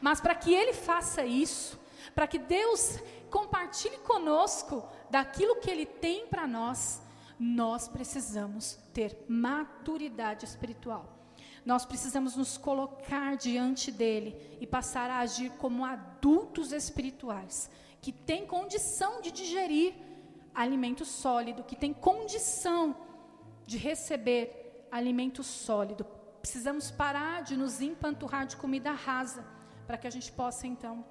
Mas 0.00 0.20
para 0.20 0.34
que 0.34 0.54
Ele 0.54 0.72
faça 0.72 1.24
isso, 1.24 1.78
para 2.14 2.26
que 2.26 2.38
Deus 2.38 2.98
compartilhe 3.26 3.98
conosco 3.98 4.88
daquilo 5.10 5.56
que 5.56 5.70
Ele 5.70 5.86
tem 5.86 6.26
para 6.26 6.46
nós, 6.46 7.02
nós 7.38 7.86
precisamos 7.86 8.78
ter 8.92 9.24
maturidade 9.28 10.44
espiritual. 10.44 11.16
Nós 11.64 11.84
precisamos 11.84 12.36
nos 12.36 12.56
colocar 12.56 13.36
diante 13.36 13.90
dele 13.90 14.56
e 14.60 14.66
passar 14.66 15.10
a 15.10 15.18
agir 15.18 15.50
como 15.58 15.84
adultos 15.84 16.72
espirituais, 16.72 17.68
que 18.00 18.12
têm 18.12 18.46
condição 18.46 19.20
de 19.20 19.32
digerir 19.32 19.94
alimento 20.54 21.04
sólido, 21.04 21.64
que 21.64 21.76
têm 21.76 21.92
condição 21.92 22.96
de 23.66 23.76
receber 23.76 24.86
alimento 24.90 25.42
sólido. 25.42 26.06
Precisamos 26.40 26.90
parar 26.90 27.42
de 27.42 27.56
nos 27.56 27.80
empanturrar 27.80 28.46
de 28.46 28.56
comida 28.56 28.92
rasa, 28.92 29.44
para 29.86 29.98
que 29.98 30.06
a 30.06 30.10
gente 30.10 30.30
possa 30.32 30.66
então 30.66 31.04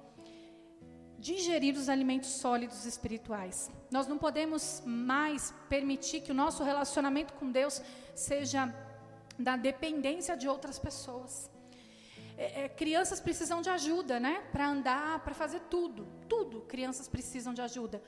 digerir 1.18 1.76
os 1.76 1.88
alimentos 1.88 2.30
sólidos 2.30 2.84
espirituais. 2.84 3.70
Nós 3.90 4.06
não 4.06 4.18
podemos 4.18 4.82
mais 4.84 5.54
permitir 5.68 6.20
que 6.20 6.30
o 6.30 6.34
nosso 6.34 6.62
relacionamento 6.62 7.34
com 7.34 7.50
Deus 7.50 7.80
seja 8.14 8.74
da 9.38 9.56
dependência 9.56 10.36
de 10.36 10.48
outras 10.48 10.78
pessoas. 10.78 11.50
É, 12.38 12.64
é, 12.64 12.68
crianças 12.68 13.18
precisam 13.18 13.62
de 13.62 13.70
ajuda, 13.70 14.20
né? 14.20 14.42
Para 14.52 14.68
andar, 14.68 15.20
para 15.20 15.34
fazer 15.34 15.60
tudo. 15.70 16.06
Tudo, 16.28 16.60
crianças 16.62 17.08
precisam 17.08 17.54
de 17.54 17.62
ajuda. 17.62 18.02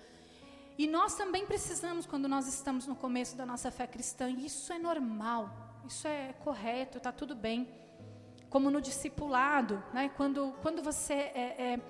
E 0.77 0.87
nós 0.87 1.17
também 1.17 1.47
precisamos 1.47 2.07
quando 2.07 2.29
nós 2.29 2.47
estamos 2.47 2.87
no 2.87 2.95
começo 2.95 3.37
da 3.37 3.47
nossa 3.47 3.71
fé 3.71 3.87
cristã. 3.87 4.29
E 4.29 4.47
isso 4.47 4.73
é 4.73 4.79
normal, 4.79 5.50
isso 5.87 6.07
é 6.07 6.35
correto, 6.45 6.99
está 6.99 7.11
tudo 7.11 7.35
bem. 7.35 7.69
Como 8.50 8.71
no 8.71 8.81
discipulado, 8.81 9.83
né? 9.93 10.11
Quando, 10.17 10.55
quando 10.62 10.83
você 10.83 11.15
é, 11.15 11.55
é 11.59 11.81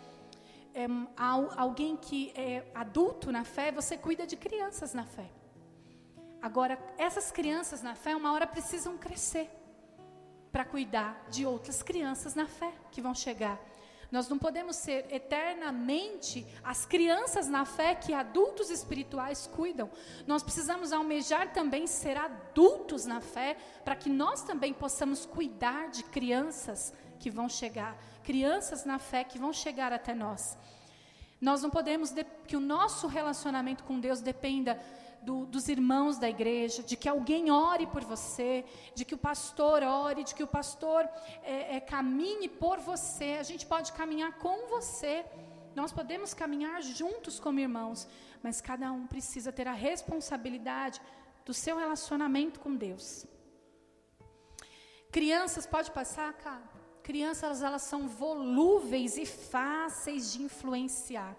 é, 0.75 0.87
alguém 1.17 1.97
que 1.97 2.33
é 2.35 2.71
adulto 2.75 3.33
na 3.33 3.45
fé, 3.45 3.73
você 3.73 3.97
cuida 3.97 4.27
de 4.27 4.37
crianças 4.37 4.95
na 4.95 5.05
fé. 5.05 5.31
Agora, 6.41 6.79
essas 6.97 7.33
crianças 7.33 7.83
na 7.83 7.95
fé, 7.95 8.15
uma 8.15 8.33
hora 8.33 8.47
precisam 8.47 8.97
crescer 8.97 9.51
para 10.53 10.65
cuidar 10.65 11.27
de 11.29 11.45
outras 11.45 11.83
crianças 11.83 12.35
na 12.35 12.47
fé 12.47 12.73
que 12.91 13.01
vão 13.01 13.15
chegar. 13.15 13.61
Nós 14.11 14.29
não 14.29 14.39
podemos 14.39 14.77
ser 14.77 15.07
eternamente 15.13 16.47
as 16.65 16.87
crianças 16.87 17.47
na 17.47 17.67
fé 17.67 17.95
que 17.95 18.15
adultos 18.15 18.71
espirituais 18.71 19.47
cuidam. 19.47 19.91
Nós 20.27 20.43
precisamos 20.43 20.93
almejar 20.93 21.53
também 21.53 21.87
ser 21.87 22.17
adultos 22.17 23.05
na 23.05 23.21
fé, 23.21 23.59
para 23.85 23.95
que 23.95 24.09
nós 24.09 24.43
também 24.43 24.73
possamos 24.73 25.27
cuidar 25.27 25.91
de 25.91 26.05
crianças 26.05 26.95
que 27.19 27.31
vão 27.31 27.49
chegar, 27.49 27.97
crianças 28.23 28.85
na 28.85 28.99
fé 28.99 29.25
que 29.25 29.39
vão 29.39 29.53
chegar 29.53 29.93
até 29.93 30.15
nós. 30.15 30.57
Nós 31.41 31.63
não 31.63 31.71
podemos 31.71 32.13
que 32.47 32.57
o 32.57 32.61
nosso 32.61 33.07
relacionamento 33.07 33.85
com 33.85 34.01
Deus 34.01 34.21
dependa 34.21 34.81
do, 35.23 35.47
dos 35.47 35.69
irmãos 35.69 36.19
da 36.19 36.29
igreja, 36.29 36.83
de 36.83 36.97
que 36.97 37.09
alguém 37.09 37.51
ore 37.51 37.87
por 37.87 38.05
você, 38.05 38.65
de 38.95 39.05
que 39.05 39.15
o 39.15 39.19
pastor 39.19 39.83
ore, 39.83 40.25
de 40.25 40.35
que 40.35 40.43
o 40.43 40.47
pastor 40.47 41.09
é, 41.43 41.77
é, 41.77 41.81
caminhe 41.81 42.49
por 42.49 42.79
você. 42.79 43.37
A 43.39 43.43
gente 43.43 43.67
pode 43.67 43.93
caminhar 43.93 44.33
com 44.39 44.67
você. 44.69 45.25
Nós 45.75 45.93
podemos 45.93 46.35
caminhar 46.35 46.83
juntos 46.83 47.39
como 47.39 47.61
irmãos, 47.61 48.09
mas 48.43 48.61
cada 48.61 48.91
um 48.93 49.07
precisa 49.07 49.53
ter 49.53 49.69
a 49.69 49.73
responsabilidade 49.73 51.01
do 51.45 51.55
seu 51.55 51.77
relacionamento 51.77 52.59
com 52.61 52.75
Deus. 52.75 53.27
Crianças, 55.11 55.67
pode 55.67 55.91
passar, 55.91 56.33
cara? 56.35 56.78
Crianças, 57.09 57.63
elas 57.63 57.81
são 57.81 58.07
volúveis 58.07 59.17
e 59.17 59.25
fáceis 59.25 60.31
de 60.31 60.43
influenciar. 60.43 61.35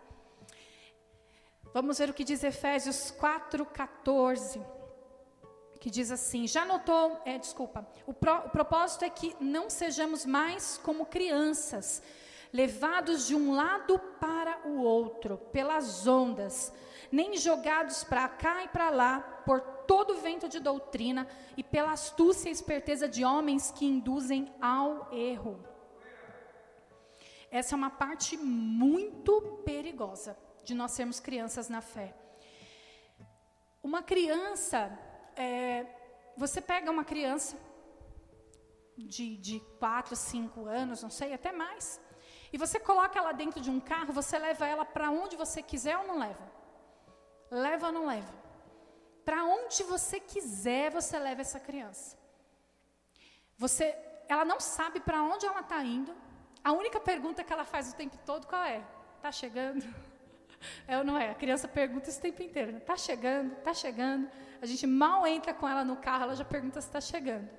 Vamos 1.71 1.99
ver 1.99 2.09
o 2.09 2.13
que 2.15 2.23
diz 2.23 2.43
Efésios 2.43 3.11
4,14. 3.11 4.65
Que 5.79 5.91
diz 5.91 6.09
assim: 6.09 6.47
já 6.47 6.65
notou, 6.65 7.21
é, 7.23 7.37
desculpa, 7.37 7.87
o, 8.07 8.13
pro, 8.15 8.47
o 8.47 8.49
propósito 8.49 9.05
é 9.05 9.11
que 9.11 9.35
não 9.39 9.69
sejamos 9.69 10.25
mais 10.25 10.79
como 10.79 11.05
crianças, 11.05 12.01
levados 12.51 13.27
de 13.27 13.35
um 13.35 13.53
lado 13.53 13.99
para 14.19 14.67
o 14.67 14.81
outro, 14.81 15.37
pelas 15.37 16.07
ondas, 16.07 16.73
nem 17.11 17.35
jogados 17.37 18.03
para 18.03 18.27
cá 18.27 18.63
e 18.63 18.67
para 18.67 18.89
lá, 18.89 19.19
por 19.45 19.61
todo 19.87 20.17
vento 20.17 20.47
de 20.47 20.59
doutrina 20.59 21.27
e 21.57 21.63
pela 21.63 21.91
astúcia 21.91 22.49
e 22.49 22.51
esperteza 22.51 23.07
de 23.07 23.25
homens 23.25 23.71
que 23.71 23.85
induzem 23.85 24.53
ao 24.61 25.11
erro. 25.11 25.63
Essa 27.51 27.73
é 27.73 27.77
uma 27.77 27.89
parte 27.89 28.37
muito 28.37 29.41
perigosa 29.65 30.37
de 30.63 30.75
nós 30.75 30.91
sermos 30.91 31.19
crianças 31.19 31.67
na 31.67 31.81
fé. 31.81 32.15
Uma 33.81 34.03
criança, 34.03 34.97
é, 35.35 35.85
você 36.37 36.61
pega 36.61 36.91
uma 36.91 37.03
criança 37.03 37.57
de, 38.95 39.37
de 39.37 39.59
4, 39.79 40.15
5 40.15 40.65
anos, 40.65 41.01
não 41.01 41.09
sei, 41.09 41.33
até 41.33 41.51
mais, 41.51 41.99
e 42.51 42.57
você 42.57 42.79
coloca 42.79 43.17
ela 43.17 43.31
dentro 43.31 43.61
de 43.61 43.69
um 43.69 43.79
carro, 43.79 44.13
você 44.13 44.37
leva 44.37 44.67
ela 44.67 44.85
para 44.85 45.09
onde 45.09 45.35
você 45.35 45.63
quiser 45.63 45.97
ou 45.97 46.07
não 46.07 46.19
leva? 46.19 46.58
Leva 47.51 47.87
ou 47.87 47.93
não 47.93 48.05
leva? 48.05 48.33
Para 49.25 49.43
onde 49.43 49.83
você 49.83 50.19
quiser, 50.19 50.91
você 50.91 51.17
leva 51.19 51.41
essa 51.41 51.59
criança. 51.59 52.17
Você, 53.57 53.95
ela 54.27 54.45
não 54.45 54.59
sabe 54.59 54.99
para 54.99 55.21
onde 55.21 55.45
ela 55.45 55.59
está 55.61 55.83
indo. 55.83 56.15
A 56.63 56.71
única 56.71 56.99
pergunta 56.99 57.43
que 57.43 57.51
ela 57.51 57.65
faz 57.65 57.91
o 57.91 57.95
tempo 57.95 58.17
todo 58.25 58.47
qual 58.47 58.63
é? 58.63 58.83
Está 59.17 59.31
chegando? 59.31 59.83
É 60.85 60.97
ou 60.97 61.05
não 61.05 61.17
é? 61.17 61.29
A 61.29 61.35
criança 61.35 61.69
pergunta 61.69 62.09
isso 62.09 62.19
o 62.19 62.21
tempo 62.21 62.43
inteiro. 62.43 62.79
Está 62.79 62.97
chegando? 62.97 63.53
Está 63.53 63.73
chegando? 63.73 64.29
A 64.61 64.65
gente 64.65 64.85
mal 64.85 65.25
entra 65.25 65.53
com 65.53 65.65
ela 65.65 65.85
no 65.85 65.95
carro, 65.95 66.23
ela 66.23 66.35
já 66.35 66.43
pergunta 66.43 66.81
se 66.81 66.87
está 66.87 66.99
chegando. 66.99 67.49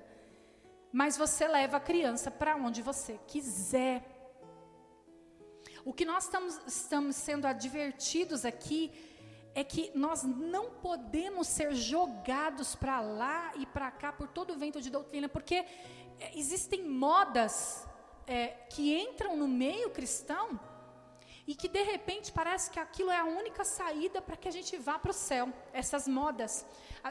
Mas 0.91 1.17
você 1.17 1.47
leva 1.47 1.77
a 1.77 1.79
criança 1.79 2.29
para 2.29 2.55
onde 2.55 2.83
você 2.83 3.19
quiser. 3.27 4.05
O 5.83 5.91
que 5.91 6.05
nós 6.05 6.25
estamos, 6.25 6.61
estamos 6.67 7.15
sendo 7.15 7.47
advertidos 7.47 8.45
aqui 8.45 8.93
é 9.53 9.63
que 9.63 9.91
nós 9.93 10.23
não 10.23 10.69
podemos 10.69 11.47
ser 11.47 11.73
jogados 11.73 12.75
para 12.75 13.01
lá 13.01 13.51
e 13.55 13.65
para 13.65 13.91
cá 13.91 14.11
por 14.11 14.27
todo 14.27 14.53
o 14.53 14.57
vento 14.57 14.81
de 14.81 14.89
doutrina, 14.89 15.27
porque 15.27 15.55
é, 15.55 15.67
existem 16.35 16.87
modas 16.87 17.87
é, 18.25 18.47
que 18.69 18.97
entram 18.97 19.35
no 19.35 19.47
meio 19.47 19.89
cristão 19.89 20.59
e 21.47 21.55
que 21.55 21.67
de 21.67 21.81
repente 21.83 22.31
parece 22.31 22.69
que 22.69 22.79
aquilo 22.79 23.09
é 23.09 23.17
a 23.17 23.23
única 23.23 23.63
saída 23.63 24.21
para 24.21 24.37
que 24.37 24.47
a 24.47 24.51
gente 24.51 24.77
vá 24.77 24.99
para 24.99 25.11
o 25.11 25.13
céu. 25.13 25.51
Essas 25.73 26.07
modas. 26.07 26.65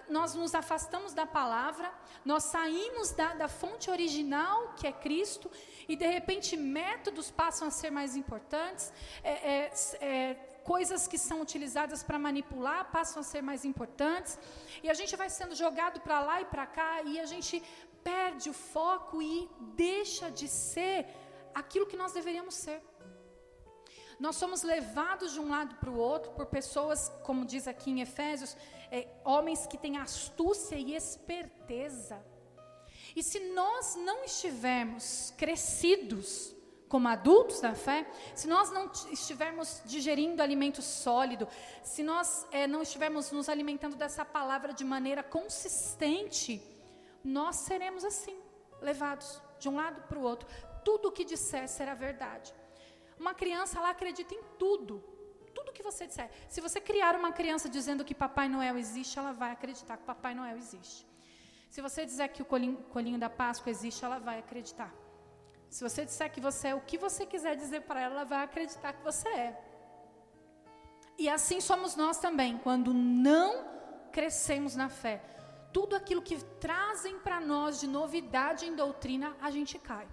Nós 0.09 0.35
nos 0.35 0.55
afastamos 0.55 1.13
da 1.13 1.27
palavra, 1.27 1.93
nós 2.25 2.45
saímos 2.45 3.11
da, 3.11 3.35
da 3.35 3.49
fonte 3.49 3.91
original, 3.91 4.75
que 4.77 4.87
é 4.87 4.93
Cristo, 4.93 5.51
e 5.89 5.97
de 5.97 6.07
repente 6.07 6.57
métodos 6.57 7.31
passam 7.31 7.67
a 7.69 7.71
ser 7.71 7.91
mais 7.91 8.15
importantes. 8.15 8.93
É, 9.25 9.33
é, 9.33 9.73
é, 10.01 10.35
coisas 10.63 11.09
que 11.09 11.19
são 11.19 11.41
utilizadas 11.41 12.03
para 12.03 12.19
manipular 12.19 12.91
passam 12.93 13.21
a 13.21 13.25
ser 13.25 13.43
mais 13.43 13.65
importantes, 13.65 14.39
e 14.83 14.89
a 14.89 14.95
gente 14.95 15.17
vai 15.17 15.29
sendo 15.29 15.55
jogado 15.55 16.01
para 16.01 16.21
lá 16.21 16.41
e 16.41 16.45
para 16.45 16.67
cá, 16.67 17.03
e 17.03 17.19
a 17.19 17.27
gente 17.27 17.63
perde 18.05 18.49
o 18.49 18.53
foco 18.53 19.21
e 19.21 19.49
deixa 19.75 20.31
de 20.31 20.49
ser 20.49 21.07
aquilo 21.55 21.87
que 21.87 21.97
nós 21.97 22.13
deveríamos 22.13 22.55
ser. 22.55 22.81
Nós 24.21 24.37
somos 24.37 24.63
levados 24.63 25.33
de 25.33 25.41
um 25.41 25.49
lado 25.49 25.77
para 25.77 25.89
o 25.89 25.97
outro 25.97 26.31
por 26.33 26.45
pessoas, 26.45 27.11
como 27.25 27.47
diz 27.47 27.67
aqui 27.67 27.91
em 27.91 28.03
Efésios, 28.03 28.55
é, 28.91 29.09
homens 29.25 29.67
que 29.67 29.79
têm 29.79 29.97
astúcia 29.97 30.77
e 30.77 30.95
esperteza. 30.95 32.23
E 33.17 33.23
se 33.23 33.41
nós 33.55 33.97
não 33.97 34.23
estivermos 34.23 35.33
crescidos 35.39 36.55
como 36.87 37.09
adultos 37.09 37.63
da 37.63 37.75
fé, 37.75 38.07
se 38.35 38.47
nós 38.47 38.71
não 38.71 38.93
estivermos 39.11 39.81
digerindo 39.87 40.43
alimento 40.43 40.83
sólido, 40.83 41.49
se 41.83 42.03
nós 42.03 42.47
é, 42.53 42.67
não 42.67 42.83
estivermos 42.83 43.31
nos 43.31 43.49
alimentando 43.49 43.97
dessa 43.97 44.23
palavra 44.23 44.75
de 44.75 44.85
maneira 44.85 45.23
consistente, 45.23 46.63
nós 47.25 47.57
seremos 47.57 48.05
assim, 48.05 48.37
levados 48.83 49.41
de 49.59 49.67
um 49.67 49.77
lado 49.77 50.03
para 50.03 50.19
o 50.19 50.23
outro. 50.23 50.47
Tudo 50.85 51.09
o 51.09 51.13
que 51.13 51.25
disser 51.25 51.67
será 51.69 51.95
verdade. 51.95 52.53
Uma 53.25 53.35
criança, 53.35 53.79
ela 53.79 53.91
acredita 53.91 54.33
em 54.35 54.43
tudo. 54.59 54.93
Tudo 55.55 55.75
que 55.77 55.83
você 55.83 56.07
disser. 56.07 56.31
Se 56.49 56.61
você 56.67 56.81
criar 56.81 57.15
uma 57.15 57.33
criança 57.33 57.69
dizendo 57.69 58.05
que 58.09 58.15
Papai 58.15 58.49
Noel 58.49 58.79
existe, 58.79 59.19
ela 59.19 59.33
vai 59.33 59.51
acreditar 59.53 59.99
que 59.99 60.05
Papai 60.05 60.35
Noel 60.35 60.57
existe. 60.57 61.07
Se 61.69 61.81
você 61.87 62.07
dizer 62.07 62.29
que 62.29 62.41
o 62.43 62.47
colinho, 62.53 62.79
colinho 62.95 63.19
da 63.19 63.29
Páscoa 63.29 63.71
existe, 63.71 64.05
ela 64.05 64.19
vai 64.19 64.39
acreditar. 64.39 64.91
Se 65.69 65.85
você 65.87 66.05
disser 66.05 66.33
que 66.33 66.41
você 66.41 66.69
é 66.69 66.75
o 66.75 66.81
que 66.81 66.97
você 66.97 67.27
quiser 67.27 67.55
dizer 67.57 67.83
para 67.83 68.01
ela, 68.01 68.15
ela 68.15 68.25
vai 68.25 68.43
acreditar 68.43 68.95
que 68.95 69.05
você 69.05 69.29
é. 69.29 69.51
E 71.19 71.29
assim 71.29 71.61
somos 71.61 71.95
nós 71.95 72.19
também, 72.19 72.57
quando 72.59 72.95
não 72.95 73.51
crescemos 74.11 74.75
na 74.75 74.89
fé. 74.89 75.23
Tudo 75.75 75.95
aquilo 75.95 76.23
que 76.23 76.43
trazem 76.67 77.19
para 77.19 77.39
nós 77.39 77.79
de 77.79 77.87
novidade 77.87 78.65
em 78.67 78.75
doutrina, 78.75 79.37
a 79.41 79.51
gente 79.51 79.79
cai. 79.79 80.09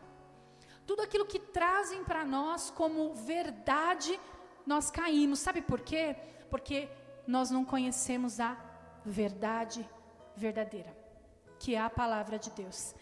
Tudo 0.87 1.01
aquilo 1.01 1.25
que 1.25 1.37
trazem 1.37 2.03
para 2.03 2.23
nós 2.23 2.71
como 2.71 3.13
verdade, 3.13 4.19
nós 4.65 4.89
caímos. 4.89 5.39
Sabe 5.39 5.61
por 5.61 5.81
quê? 5.81 6.15
Porque 6.49 6.89
nós 7.27 7.51
não 7.51 7.65
conhecemos 7.65 8.39
a 8.39 8.57
verdade 9.05 9.87
verdadeira, 10.35 10.97
que 11.59 11.75
é 11.75 11.79
a 11.79 11.89
palavra 11.89 12.39
de 12.39 12.49
Deus. 12.51 12.95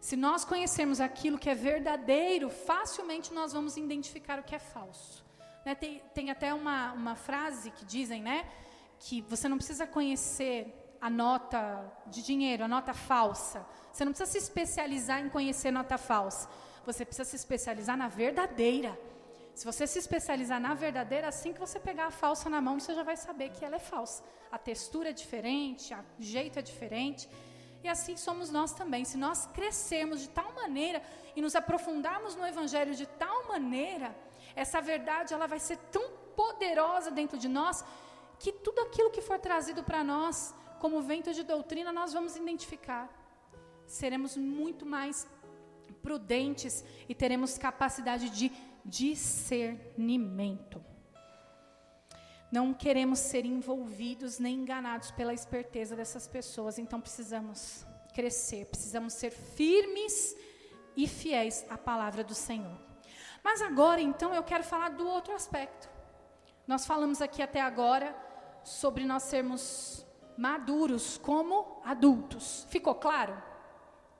Se 0.00 0.16
nós 0.16 0.44
conhecermos 0.44 1.00
aquilo 1.00 1.38
que 1.38 1.50
é 1.50 1.56
verdadeiro, 1.56 2.48
facilmente 2.50 3.34
nós 3.34 3.52
vamos 3.52 3.76
identificar 3.76 4.38
o 4.38 4.44
que 4.44 4.54
é 4.54 4.58
falso. 4.60 5.24
Né? 5.66 5.74
Tem, 5.74 6.00
tem, 6.14 6.30
até 6.30 6.54
uma, 6.54 6.92
uma 6.92 7.16
frase 7.16 7.72
que 7.72 7.84
dizem, 7.84 8.22
né? 8.22 8.48
Que 9.00 9.20
você 9.22 9.48
não 9.48 9.56
precisa 9.56 9.86
conhecer 9.86 10.96
a 11.00 11.10
nota 11.10 11.84
de 12.06 12.22
dinheiro, 12.22 12.64
a 12.64 12.68
nota 12.68 12.94
falsa. 12.94 13.66
Você 13.92 14.04
não 14.04 14.12
precisa 14.12 14.30
se 14.30 14.38
especializar 14.38 15.20
em 15.20 15.28
conhecer 15.28 15.72
nota 15.72 15.98
falsa. 15.98 16.48
Você 16.88 17.04
precisa 17.04 17.28
se 17.32 17.36
especializar 17.36 17.96
na 18.02 18.08
verdadeira. 18.08 18.92
Se 19.58 19.64
você 19.70 19.84
se 19.86 19.98
especializar 20.04 20.58
na 20.66 20.72
verdadeira, 20.72 21.26
assim 21.28 21.52
que 21.52 21.60
você 21.66 21.78
pegar 21.88 22.06
a 22.06 22.10
falsa 22.22 22.48
na 22.54 22.60
mão, 22.66 22.80
você 22.80 22.94
já 22.98 23.02
vai 23.02 23.16
saber 23.26 23.48
que 23.50 23.62
ela 23.66 23.76
é 23.76 23.84
falsa. 23.92 24.22
A 24.50 24.58
textura 24.68 25.10
é 25.10 25.12
diferente, 25.12 25.92
o 25.94 26.22
jeito 26.34 26.58
é 26.58 26.62
diferente. 26.62 27.28
E 27.84 27.88
assim 27.94 28.16
somos 28.16 28.48
nós 28.58 28.72
também. 28.72 29.04
Se 29.04 29.18
nós 29.18 29.44
crescermos 29.58 30.18
de 30.22 30.30
tal 30.30 30.50
maneira 30.54 31.02
e 31.36 31.42
nos 31.42 31.54
aprofundarmos 31.54 32.34
no 32.34 32.46
Evangelho 32.52 32.94
de 32.94 33.06
tal 33.24 33.38
maneira, 33.52 34.08
essa 34.56 34.80
verdade 34.80 35.34
ela 35.34 35.46
vai 35.46 35.60
ser 35.68 35.76
tão 35.96 36.06
poderosa 36.40 37.10
dentro 37.10 37.36
de 37.36 37.48
nós 37.48 37.84
que 38.38 38.50
tudo 38.50 38.80
aquilo 38.86 39.10
que 39.10 39.20
for 39.28 39.38
trazido 39.38 39.82
para 39.84 40.02
nós 40.02 40.54
como 40.82 41.02
vento 41.02 41.34
de 41.34 41.42
doutrina, 41.42 41.92
nós 41.92 42.14
vamos 42.14 42.34
identificar. 42.34 43.06
Seremos 43.86 44.38
muito 44.38 44.86
mais 44.86 45.26
prudentes 46.02 46.84
e 47.08 47.14
teremos 47.14 47.58
capacidade 47.58 48.30
de 48.30 48.52
discernimento. 48.84 50.82
Não 52.50 52.72
queremos 52.72 53.18
ser 53.18 53.44
envolvidos 53.44 54.38
nem 54.38 54.56
enganados 54.56 55.10
pela 55.10 55.34
esperteza 55.34 55.94
dessas 55.94 56.26
pessoas, 56.26 56.78
então 56.78 57.00
precisamos 57.00 57.86
crescer, 58.14 58.66
precisamos 58.66 59.12
ser 59.12 59.30
firmes 59.30 60.34
e 60.96 61.06
fiéis 61.06 61.66
à 61.68 61.76
palavra 61.76 62.24
do 62.24 62.34
Senhor. 62.34 62.78
Mas 63.44 63.60
agora, 63.60 64.00
então, 64.00 64.34
eu 64.34 64.42
quero 64.42 64.64
falar 64.64 64.90
do 64.90 65.06
outro 65.06 65.34
aspecto. 65.34 65.88
Nós 66.66 66.86
falamos 66.86 67.20
aqui 67.20 67.42
até 67.42 67.60
agora 67.60 68.16
sobre 68.64 69.04
nós 69.04 69.24
sermos 69.24 70.06
maduros 70.36 71.18
como 71.18 71.80
adultos. 71.84 72.66
Ficou 72.70 72.94
claro? 72.94 73.40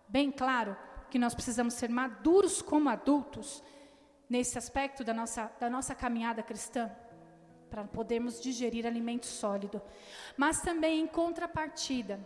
Bem 0.07 0.31
claro 0.31 0.77
que 1.11 1.19
nós 1.19 1.35
precisamos 1.35 1.75
ser 1.75 1.89
maduros 1.89 2.61
como 2.63 2.89
adultos 2.89 3.63
nesse 4.29 4.59
aspecto 4.59 5.03
da 5.03 5.15
nossa, 5.15 5.51
da 5.59 5.71
nossa 5.71 5.95
caminhada 5.95 6.43
cristã, 6.43 6.91
para 7.71 7.85
podermos 7.85 8.41
digerir 8.41 8.87
alimento 8.87 9.27
sólido. 9.27 9.81
Mas 10.37 10.61
também, 10.61 11.01
em 11.01 11.07
contrapartida, 11.07 12.21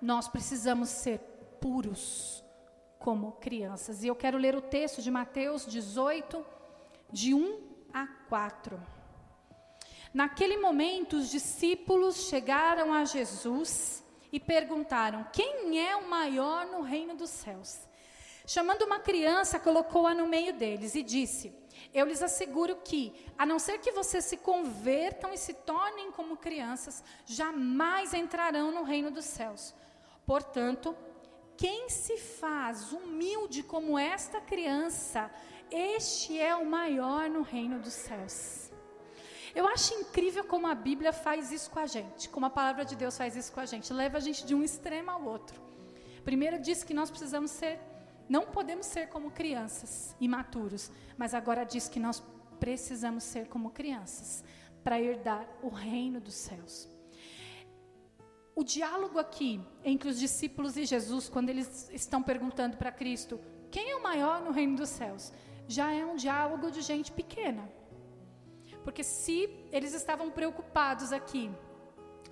nós 0.00 0.28
precisamos 0.28 0.88
ser 0.88 1.18
puros 1.60 2.44
como 2.98 3.32
crianças. 3.32 4.02
E 4.02 4.08
eu 4.08 4.16
quero 4.16 4.38
ler 4.38 4.54
o 4.54 4.60
texto 4.60 5.02
de 5.02 5.10
Mateus 5.10 5.66
18, 5.66 6.44
de 7.10 7.34
1 7.34 7.60
a 7.92 8.06
4. 8.28 8.80
Naquele 10.12 10.56
momento, 10.56 11.16
os 11.16 11.30
discípulos 11.30 12.28
chegaram 12.28 12.92
a 12.92 13.04
Jesus 13.04 14.04
e 14.32 14.40
perguntaram: 14.40 15.26
Quem 15.32 15.86
é 15.86 15.96
o 15.96 16.08
maior 16.08 16.66
no 16.66 16.82
reino 16.82 17.14
dos 17.14 17.30
céus? 17.30 17.87
Chamando 18.48 18.86
uma 18.86 18.98
criança, 18.98 19.58
colocou-a 19.58 20.14
no 20.14 20.26
meio 20.26 20.54
deles 20.54 20.94
e 20.94 21.02
disse: 21.02 21.52
Eu 21.92 22.06
lhes 22.06 22.22
asseguro 22.22 22.76
que, 22.76 23.12
a 23.36 23.44
não 23.44 23.58
ser 23.58 23.76
que 23.76 23.92
vocês 23.92 24.24
se 24.24 24.38
convertam 24.38 25.34
e 25.34 25.36
se 25.36 25.52
tornem 25.52 26.10
como 26.10 26.34
crianças, 26.38 27.04
jamais 27.26 28.14
entrarão 28.14 28.72
no 28.72 28.84
reino 28.84 29.10
dos 29.10 29.26
céus. 29.26 29.74
Portanto, 30.24 30.96
quem 31.58 31.90
se 31.90 32.16
faz 32.16 32.90
humilde 32.90 33.62
como 33.62 33.98
esta 33.98 34.40
criança, 34.40 35.30
este 35.70 36.40
é 36.40 36.56
o 36.56 36.64
maior 36.64 37.28
no 37.28 37.42
reino 37.42 37.78
dos 37.80 37.92
céus. 37.92 38.70
Eu 39.54 39.68
acho 39.68 39.92
incrível 39.92 40.44
como 40.44 40.66
a 40.66 40.74
Bíblia 40.74 41.12
faz 41.12 41.52
isso 41.52 41.70
com 41.70 41.80
a 41.80 41.86
gente, 41.86 42.30
como 42.30 42.46
a 42.46 42.50
palavra 42.50 42.86
de 42.86 42.96
Deus 42.96 43.18
faz 43.18 43.36
isso 43.36 43.52
com 43.52 43.60
a 43.60 43.66
gente, 43.66 43.92
leva 43.92 44.16
a 44.16 44.20
gente 44.20 44.46
de 44.46 44.54
um 44.54 44.62
extremo 44.62 45.10
ao 45.10 45.22
outro. 45.22 45.60
Primeiro 46.24 46.58
diz 46.58 46.82
que 46.82 46.94
nós 46.94 47.10
precisamos 47.10 47.50
ser, 47.50 47.78
não 48.28 48.46
podemos 48.46 48.86
ser 48.86 49.08
como 49.08 49.30
crianças 49.30 50.14
imaturos, 50.20 50.90
mas 51.16 51.34
agora 51.34 51.64
diz 51.64 51.88
que 51.88 51.98
nós 51.98 52.22
precisamos 52.60 53.24
ser 53.24 53.48
como 53.48 53.70
crianças 53.70 54.44
para 54.84 55.00
herdar 55.00 55.48
o 55.62 55.68
reino 55.68 56.20
dos 56.20 56.34
céus. 56.34 56.88
O 58.54 58.64
diálogo 58.64 59.18
aqui 59.18 59.60
entre 59.84 60.08
os 60.08 60.18
discípulos 60.18 60.76
e 60.76 60.84
Jesus, 60.84 61.28
quando 61.28 61.48
eles 61.48 61.88
estão 61.92 62.22
perguntando 62.22 62.76
para 62.76 62.90
Cristo, 62.90 63.40
quem 63.70 63.90
é 63.90 63.96
o 63.96 64.02
maior 64.02 64.40
no 64.42 64.50
reino 64.50 64.76
dos 64.76 64.88
céus? 64.88 65.32
Já 65.66 65.92
é 65.92 66.04
um 66.04 66.16
diálogo 66.16 66.70
de 66.70 66.82
gente 66.82 67.12
pequena. 67.12 67.70
Porque 68.82 69.04
se 69.04 69.48
eles 69.70 69.94
estavam 69.94 70.30
preocupados 70.30 71.12
aqui, 71.12 71.50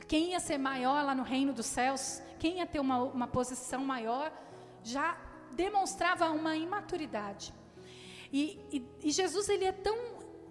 quem 0.08 0.30
ia 0.30 0.40
ser 0.40 0.58
maior 0.58 1.04
lá 1.04 1.14
no 1.14 1.22
reino 1.22 1.52
dos 1.52 1.66
céus, 1.66 2.22
quem 2.38 2.58
ia 2.58 2.66
ter 2.66 2.80
uma, 2.80 2.98
uma 3.02 3.26
posição 3.26 3.84
maior, 3.84 4.32
já 4.82 5.16
demonstrava 5.52 6.30
uma 6.30 6.56
imaturidade. 6.56 7.52
E, 8.32 8.58
e, 8.72 9.08
e, 9.08 9.10
Jesus 9.10 9.48
ele 9.48 9.64
é 9.64 9.72
tão 9.72 9.96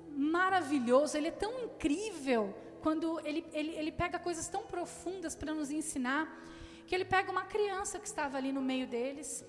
maravilhoso, 0.10 1.18
ele 1.18 1.28
é 1.28 1.32
tão 1.32 1.66
incrível 1.66 2.56
quando 2.82 3.20
ele, 3.26 3.46
ele, 3.52 3.72
ele 3.72 3.92
pega 3.92 4.18
coisas 4.18 4.48
tão 4.48 4.64
profundas 4.64 5.36
para 5.36 5.54
nos 5.54 5.72
ensinar, 5.72 6.42
que 6.88 6.96
ele 6.96 7.06
pega 7.06 7.32
uma 7.32 7.46
criança 7.46 8.00
que 8.00 8.08
estava 8.08 8.38
ali 8.38 8.52
no 8.52 8.62
meio 8.62 8.88
deles, 8.88 9.44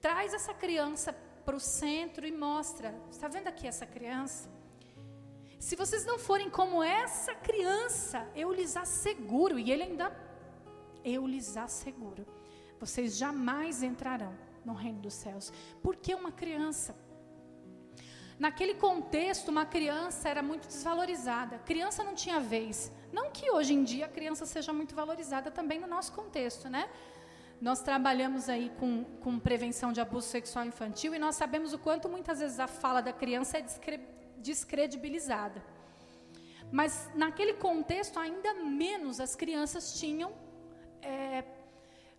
traz 0.00 0.34
essa 0.34 0.52
criança 0.52 1.12
para 1.44 1.56
o 1.56 1.60
centro 1.60 2.26
e 2.26 2.32
mostra: 2.32 2.94
está 3.10 3.28
vendo 3.28 3.48
aqui 3.48 3.66
essa 3.66 3.86
criança? 3.86 4.52
Se 5.58 5.76
vocês 5.76 6.04
não 6.04 6.18
forem 6.18 6.50
como 6.50 6.82
essa 6.82 7.34
criança, 7.34 8.28
eu 8.36 8.52
lhes 8.52 8.76
asseguro, 8.76 9.58
e 9.58 9.72
ele 9.72 9.84
ainda, 9.84 10.14
eu 11.02 11.26
lhes 11.26 11.56
asseguro, 11.56 12.26
vocês 12.78 13.16
jamais 13.16 13.82
entrarão 13.82 14.43
no 14.64 14.72
reino 14.72 15.00
dos 15.00 15.14
céus. 15.14 15.52
Porque 15.82 16.14
uma 16.14 16.32
criança? 16.32 16.94
Naquele 18.38 18.74
contexto, 18.74 19.48
uma 19.48 19.64
criança 19.64 20.28
era 20.28 20.42
muito 20.42 20.66
desvalorizada. 20.66 21.58
Criança 21.58 22.02
não 22.02 22.14
tinha 22.14 22.40
vez. 22.40 22.90
Não 23.12 23.30
que 23.30 23.50
hoje 23.50 23.74
em 23.74 23.84
dia 23.84 24.06
a 24.06 24.08
criança 24.08 24.44
seja 24.44 24.72
muito 24.72 24.94
valorizada 24.94 25.50
também 25.50 25.78
no 25.78 25.86
nosso 25.86 26.12
contexto, 26.12 26.68
né? 26.68 26.88
Nós 27.60 27.80
trabalhamos 27.80 28.48
aí 28.48 28.70
com, 28.78 29.04
com 29.20 29.38
prevenção 29.38 29.92
de 29.92 30.00
abuso 30.00 30.26
sexual 30.26 30.64
infantil 30.66 31.14
e 31.14 31.18
nós 31.18 31.36
sabemos 31.36 31.72
o 31.72 31.78
quanto 31.78 32.08
muitas 32.08 32.40
vezes 32.40 32.58
a 32.58 32.66
fala 32.66 33.00
da 33.00 33.12
criança 33.12 33.58
é 33.58 33.64
descredibilizada. 34.38 35.62
Mas 36.72 37.08
naquele 37.14 37.54
contexto, 37.54 38.18
ainda 38.18 38.54
menos 38.54 39.20
as 39.20 39.36
crianças 39.36 39.98
tinham 39.98 40.32
é, 41.00 41.44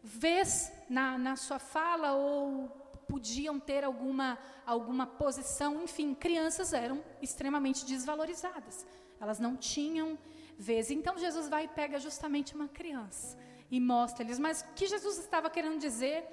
vez 0.01 0.71
na, 0.89 1.17
na 1.17 1.35
sua 1.35 1.59
fala 1.59 2.13
ou 2.13 2.67
podiam 3.07 3.59
ter 3.59 3.83
alguma, 3.83 4.37
alguma 4.65 5.05
posição, 5.05 5.83
enfim, 5.83 6.13
crianças 6.13 6.73
eram 6.73 7.03
extremamente 7.21 7.85
desvalorizadas. 7.85 8.85
Elas 9.19 9.39
não 9.39 9.55
tinham 9.55 10.17
vez. 10.57 10.91
Então 10.91 11.17
Jesus 11.17 11.47
vai 11.47 11.65
e 11.65 11.67
pega 11.67 11.99
justamente 11.99 12.55
uma 12.55 12.67
criança 12.67 13.37
e 13.69 13.79
mostra-lhes. 13.79 14.39
Mas 14.39 14.61
o 14.61 14.73
que 14.73 14.87
Jesus 14.87 15.17
estava 15.19 15.49
querendo 15.49 15.79
dizer 15.79 16.25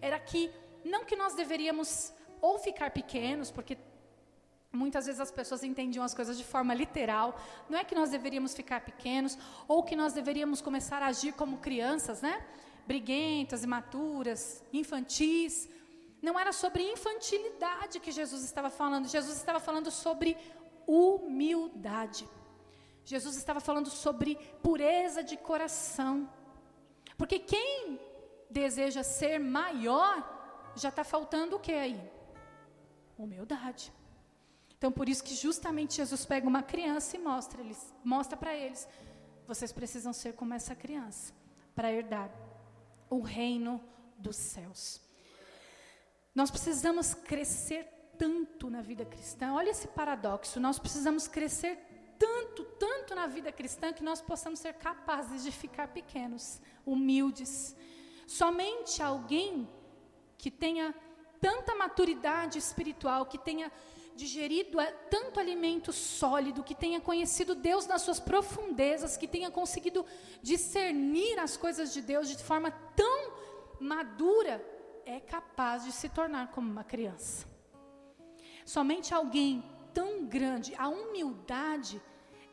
era 0.00 0.18
que 0.18 0.50
não 0.84 1.04
que 1.04 1.16
nós 1.16 1.34
deveríamos 1.34 2.12
ou 2.40 2.58
ficar 2.58 2.90
pequenos, 2.90 3.50
porque 3.50 3.76
Muitas 4.72 5.06
vezes 5.06 5.20
as 5.20 5.32
pessoas 5.32 5.64
entendiam 5.64 6.04
as 6.04 6.14
coisas 6.14 6.38
de 6.38 6.44
forma 6.44 6.72
literal. 6.72 7.36
Não 7.68 7.76
é 7.76 7.82
que 7.82 7.92
nós 7.92 8.10
deveríamos 8.10 8.54
ficar 8.54 8.80
pequenos 8.82 9.36
ou 9.66 9.82
que 9.82 9.96
nós 9.96 10.12
deveríamos 10.12 10.60
começar 10.60 11.02
a 11.02 11.08
agir 11.08 11.32
como 11.32 11.58
crianças, 11.58 12.22
né? 12.22 12.40
Briguentas, 12.86 13.64
imaturas, 13.64 14.62
infantis. 14.72 15.68
Não 16.22 16.38
era 16.38 16.52
sobre 16.52 16.82
infantilidade 16.82 18.00
que 18.00 18.12
Jesus 18.12 18.44
estava 18.44 18.70
falando. 18.70 19.08
Jesus 19.08 19.36
estava 19.36 19.60
falando 19.60 19.90
sobre 19.90 20.36
humildade. 20.86 22.28
Jesus 23.04 23.36
estava 23.36 23.60
falando 23.60 23.88
sobre 23.88 24.36
pureza 24.62 25.22
de 25.22 25.36
coração. 25.36 26.28
Porque 27.16 27.38
quem 27.38 28.00
deseja 28.50 29.02
ser 29.02 29.38
maior, 29.38 30.72
já 30.74 30.88
está 30.88 31.04
faltando 31.04 31.56
o 31.56 31.60
que 31.60 31.72
aí? 31.72 32.00
Humildade. 33.18 33.92
Então, 34.76 34.90
por 34.90 35.08
isso 35.08 35.22
que 35.22 35.34
justamente 35.34 35.96
Jesus 35.96 36.24
pega 36.24 36.48
uma 36.48 36.62
criança 36.62 37.16
e 37.16 37.20
mostra, 37.20 37.60
eles, 37.60 37.94
mostra 38.02 38.36
para 38.36 38.54
eles: 38.54 38.88
vocês 39.46 39.72
precisam 39.72 40.12
ser 40.12 40.32
como 40.34 40.54
essa 40.54 40.74
criança 40.74 41.34
para 41.74 41.92
herdar 41.92 42.30
o 43.10 43.20
reino 43.20 43.82
dos 44.16 44.36
céus. 44.36 45.00
Nós 46.34 46.50
precisamos 46.50 47.12
crescer 47.12 47.84
tanto 48.16 48.70
na 48.70 48.80
vida 48.80 49.04
cristã. 49.04 49.52
Olha 49.52 49.70
esse 49.70 49.88
paradoxo. 49.88 50.60
Nós 50.60 50.78
precisamos 50.78 51.26
crescer 51.26 51.78
tanto, 52.18 52.64
tanto 52.78 53.14
na 53.14 53.26
vida 53.26 53.50
cristã 53.50 53.92
que 53.92 54.04
nós 54.04 54.20
possamos 54.20 54.60
ser 54.60 54.74
capazes 54.74 55.42
de 55.42 55.50
ficar 55.50 55.88
pequenos, 55.88 56.60
humildes. 56.86 57.74
Somente 58.26 59.02
alguém 59.02 59.68
que 60.38 60.50
tenha 60.50 60.94
tanta 61.40 61.74
maturidade 61.74 62.58
espiritual, 62.58 63.26
que 63.26 63.38
tenha 63.38 63.72
digerido 64.20 64.76
tanto 65.08 65.40
alimento 65.40 65.92
sólido, 65.92 66.62
que 66.62 66.74
tenha 66.74 67.00
conhecido 67.00 67.54
Deus 67.54 67.86
nas 67.86 68.02
suas 68.02 68.20
profundezas, 68.20 69.16
que 69.16 69.26
tenha 69.26 69.50
conseguido 69.50 70.04
discernir 70.42 71.38
as 71.38 71.56
coisas 71.56 71.90
de 71.94 72.02
Deus 72.02 72.28
de 72.28 72.36
forma 72.44 72.70
tão 72.94 73.32
madura, 73.80 74.54
é 75.06 75.18
capaz 75.18 75.84
de 75.86 75.92
se 75.92 76.10
tornar 76.10 76.50
como 76.50 76.70
uma 76.70 76.84
criança. 76.84 77.46
Somente 78.66 79.14
alguém 79.14 79.64
tão 79.94 80.26
grande, 80.26 80.74
a 80.76 80.86
humildade, 80.88 82.00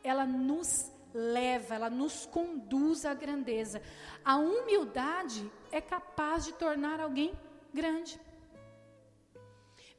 ela 0.02 0.24
nos 0.24 0.90
leva, 1.12 1.74
ela 1.74 1.90
nos 1.90 2.24
conduz 2.24 3.04
à 3.04 3.12
grandeza. 3.12 3.82
A 4.24 4.36
humildade 4.38 5.50
é 5.70 5.82
capaz 5.82 6.46
de 6.46 6.52
tornar 6.54 6.98
alguém 6.98 7.32
grande. 7.74 8.18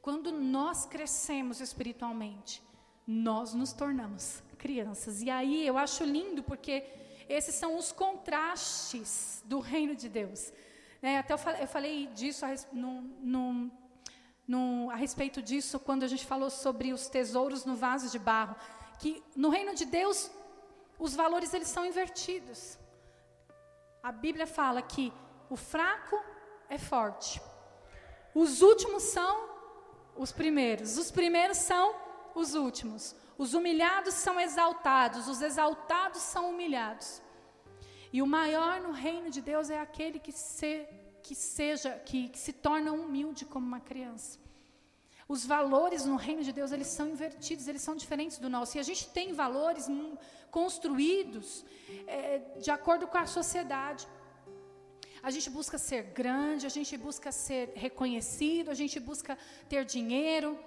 Quando 0.02 0.32
nós 0.32 0.86
crescemos 0.86 1.60
espiritualmente, 1.60 2.62
nós 3.06 3.52
nos 3.52 3.72
tornamos 3.72 4.42
crianças. 4.56 5.20
E 5.20 5.28
aí 5.28 5.66
eu 5.66 5.76
acho 5.76 6.04
lindo 6.04 6.42
porque 6.42 6.84
esses 7.28 7.54
são 7.54 7.76
os 7.76 7.92
contrastes 7.92 9.42
do 9.44 9.60
reino 9.60 9.94
de 9.94 10.08
Deus. 10.08 10.52
É, 11.02 11.18
até 11.18 11.32
eu 11.32 11.38
falei, 11.38 11.62
eu 11.62 11.66
falei 11.66 12.06
disso 12.08 12.44
a, 12.44 12.50
a 14.92 14.96
respeito 14.96 15.40
disso 15.42 15.78
quando 15.78 16.02
a 16.02 16.08
gente 16.08 16.26
falou 16.26 16.50
sobre 16.50 16.92
os 16.92 17.08
tesouros 17.08 17.64
no 17.64 17.74
vaso 17.74 18.10
de 18.10 18.18
barro, 18.18 18.56
que 18.98 19.22
no 19.36 19.48
reino 19.48 19.74
de 19.74 19.84
Deus 19.84 20.30
os 20.98 21.14
valores 21.14 21.54
eles 21.54 21.68
são 21.68 21.84
invertidos. 21.86 22.78
A 24.02 24.12
Bíblia 24.12 24.46
fala 24.46 24.80
que 24.82 25.12
o 25.48 25.56
fraco 25.56 26.22
é 26.68 26.78
forte, 26.78 27.40
os 28.34 28.62
últimos 28.62 29.02
são 29.04 29.49
os 30.20 30.30
primeiros. 30.30 30.98
Os 30.98 31.10
primeiros 31.10 31.56
são 31.56 31.94
os 32.34 32.54
últimos. 32.54 33.16
Os 33.38 33.54
humilhados 33.54 34.14
são 34.14 34.38
exaltados, 34.38 35.26
os 35.26 35.40
exaltados 35.40 36.20
são 36.20 36.50
humilhados. 36.50 37.22
E 38.12 38.20
o 38.20 38.26
maior 38.26 38.82
no 38.82 38.92
reino 38.92 39.30
de 39.30 39.40
Deus 39.40 39.70
é 39.70 39.80
aquele 39.80 40.18
que, 40.18 40.30
se, 40.30 40.86
que 41.22 41.34
seja, 41.34 41.92
que, 42.04 42.28
que 42.28 42.38
se 42.38 42.52
torna 42.52 42.92
humilde 42.92 43.46
como 43.46 43.66
uma 43.66 43.80
criança. 43.80 44.38
Os 45.26 45.46
valores 45.46 46.04
no 46.04 46.16
reino 46.16 46.42
de 46.42 46.52
Deus, 46.52 46.70
eles 46.70 46.88
são 46.88 47.08
invertidos, 47.08 47.66
eles 47.66 47.80
são 47.80 47.96
diferentes 47.96 48.36
do 48.36 48.50
nosso. 48.50 48.76
E 48.76 48.80
a 48.80 48.82
gente 48.82 49.08
tem 49.08 49.32
valores 49.32 49.86
construídos 50.50 51.64
é, 52.06 52.40
de 52.60 52.70
acordo 52.70 53.06
com 53.06 53.16
a 53.16 53.26
sociedade. 53.26 54.06
A 55.22 55.30
gente 55.30 55.50
busca 55.50 55.76
ser 55.76 56.02
grande, 56.02 56.66
a 56.66 56.70
gente 56.70 56.96
busca 56.96 57.30
ser 57.30 57.72
reconhecido, 57.74 58.70
a 58.70 58.74
gente 58.74 58.98
busca 58.98 59.36
ter 59.68 59.84
dinheiro, 59.84 60.58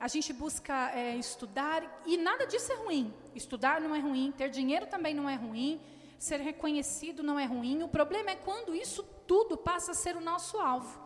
a 0.00 0.08
gente 0.08 0.32
busca 0.32 0.90
é, 0.92 1.16
estudar, 1.16 2.02
e 2.06 2.16
nada 2.16 2.46
disso 2.46 2.72
é 2.72 2.76
ruim. 2.76 3.14
Estudar 3.34 3.80
não 3.80 3.94
é 3.94 4.00
ruim, 4.00 4.32
ter 4.36 4.50
dinheiro 4.50 4.86
também 4.86 5.14
não 5.14 5.28
é 5.28 5.36
ruim, 5.36 5.80
ser 6.18 6.40
reconhecido 6.40 7.22
não 7.22 7.38
é 7.38 7.44
ruim. 7.44 7.82
O 7.82 7.88
problema 7.88 8.30
é 8.30 8.36
quando 8.36 8.74
isso 8.74 9.02
tudo 9.26 9.56
passa 9.56 9.92
a 9.92 9.94
ser 9.94 10.16
o 10.16 10.20
nosso 10.20 10.58
alvo. 10.58 11.00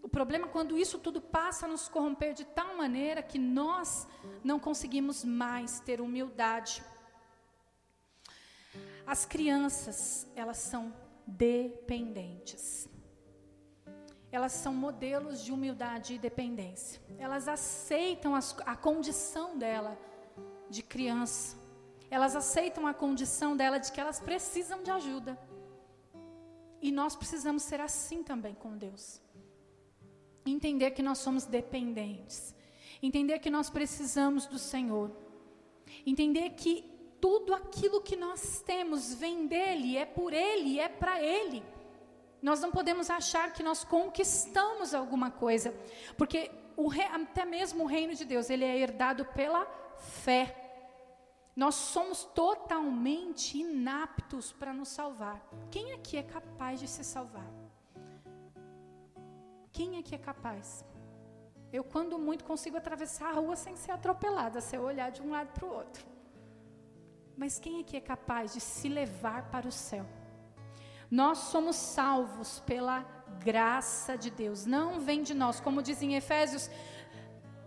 O 0.00 0.08
problema 0.08 0.46
é 0.46 0.48
quando 0.48 0.78
isso 0.78 0.98
tudo 0.98 1.20
passa 1.20 1.66
a 1.66 1.68
nos 1.68 1.88
corromper 1.88 2.34
de 2.34 2.44
tal 2.44 2.76
maneira 2.76 3.22
que 3.22 3.38
nós 3.38 4.06
não 4.44 4.60
conseguimos 4.60 5.24
mais 5.24 5.80
ter 5.80 6.00
humildade. 6.00 6.84
As 9.06 9.24
crianças, 9.24 10.26
elas 10.36 10.58
são 10.58 10.94
dependentes. 11.26 12.88
Elas 14.30 14.52
são 14.52 14.74
modelos 14.74 15.44
de 15.44 15.52
humildade 15.52 16.14
e 16.14 16.18
dependência. 16.18 17.00
Elas 17.18 17.46
aceitam 17.46 18.34
as, 18.34 18.56
a 18.66 18.74
condição 18.74 19.56
dela 19.56 19.96
de 20.68 20.82
criança. 20.82 21.56
Elas 22.10 22.34
aceitam 22.34 22.86
a 22.86 22.94
condição 22.94 23.56
dela 23.56 23.78
de 23.78 23.92
que 23.92 24.00
elas 24.00 24.20
precisam 24.20 24.82
de 24.82 24.90
ajuda. 24.90 25.38
E 26.80 26.90
nós 26.90 27.16
precisamos 27.16 27.62
ser 27.62 27.80
assim 27.80 28.22
também 28.22 28.54
com 28.54 28.76
Deus. 28.76 29.20
Entender 30.44 30.90
que 30.90 31.02
nós 31.02 31.18
somos 31.18 31.46
dependentes. 31.46 32.54
Entender 33.02 33.38
que 33.38 33.50
nós 33.50 33.70
precisamos 33.70 34.46
do 34.46 34.58
Senhor. 34.58 35.10
Entender 36.04 36.50
que 36.50 36.93
tudo 37.24 37.54
aquilo 37.54 38.02
que 38.02 38.16
nós 38.16 38.60
temos 38.66 39.14
vem 39.14 39.46
dele, 39.46 39.96
é 39.96 40.04
por 40.04 40.34
ele, 40.34 40.78
é 40.78 40.90
para 40.90 41.22
ele. 41.22 41.64
Nós 42.42 42.60
não 42.60 42.70
podemos 42.70 43.08
achar 43.08 43.50
que 43.50 43.62
nós 43.62 43.82
conquistamos 43.82 44.92
alguma 44.92 45.30
coisa, 45.30 45.74
porque 46.18 46.50
o, 46.76 46.90
até 47.10 47.46
mesmo 47.46 47.84
o 47.84 47.86
reino 47.86 48.14
de 48.14 48.26
Deus, 48.26 48.50
ele 48.50 48.62
é 48.62 48.76
herdado 48.76 49.24
pela 49.24 49.64
fé. 49.96 50.54
Nós 51.56 51.76
somos 51.76 52.24
totalmente 52.24 53.56
inaptos 53.56 54.52
para 54.52 54.74
nos 54.74 54.90
salvar. 54.90 55.42
Quem 55.70 55.92
aqui 55.94 56.18
é 56.18 56.22
capaz 56.22 56.78
de 56.78 56.86
se 56.86 57.02
salvar? 57.02 57.50
Quem 59.72 59.98
aqui 59.98 60.14
é 60.14 60.18
capaz? 60.18 60.84
Eu, 61.72 61.84
quando 61.84 62.18
muito, 62.18 62.44
consigo 62.44 62.76
atravessar 62.76 63.30
a 63.30 63.40
rua 63.40 63.56
sem 63.56 63.76
ser 63.76 63.92
atropelada, 63.92 64.60
se 64.60 64.76
eu 64.76 64.82
olhar 64.82 65.10
de 65.10 65.22
um 65.22 65.30
lado 65.30 65.54
para 65.54 65.64
o 65.64 65.72
outro. 65.72 66.13
Mas 67.36 67.58
quem 67.58 67.80
aqui 67.80 67.96
é 67.96 68.00
capaz 68.00 68.52
de 68.52 68.60
se 68.60 68.88
levar 68.88 69.50
para 69.50 69.66
o 69.66 69.72
céu? 69.72 70.06
Nós 71.10 71.38
somos 71.38 71.76
salvos 71.76 72.60
pela 72.60 73.04
graça 73.44 74.16
de 74.16 74.30
Deus, 74.30 74.64
não 74.64 75.00
vem 75.00 75.22
de 75.22 75.34
nós, 75.34 75.60
como 75.60 75.82
diz 75.82 76.00
em 76.02 76.14
Efésios, 76.14 76.70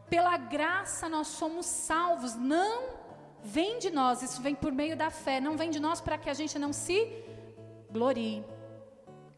pela 0.10 0.38
graça 0.38 1.10
nós 1.10 1.28
somos 1.28 1.66
salvos, 1.66 2.36
não 2.36 2.96
vem 3.44 3.78
de 3.78 3.90
nós, 3.90 4.22
isso 4.22 4.42
vem 4.42 4.56
por 4.56 4.72
meio 4.72 4.96
da 4.96 5.10
fé, 5.10 5.40
não 5.40 5.58
vem 5.58 5.70
de 5.70 5.80
nós 5.80 6.02
para 6.02 6.18
que 6.18 6.30
a 6.30 6.34
gente 6.34 6.58
não 6.58 6.72
se 6.72 7.24
glorie. 7.92 8.44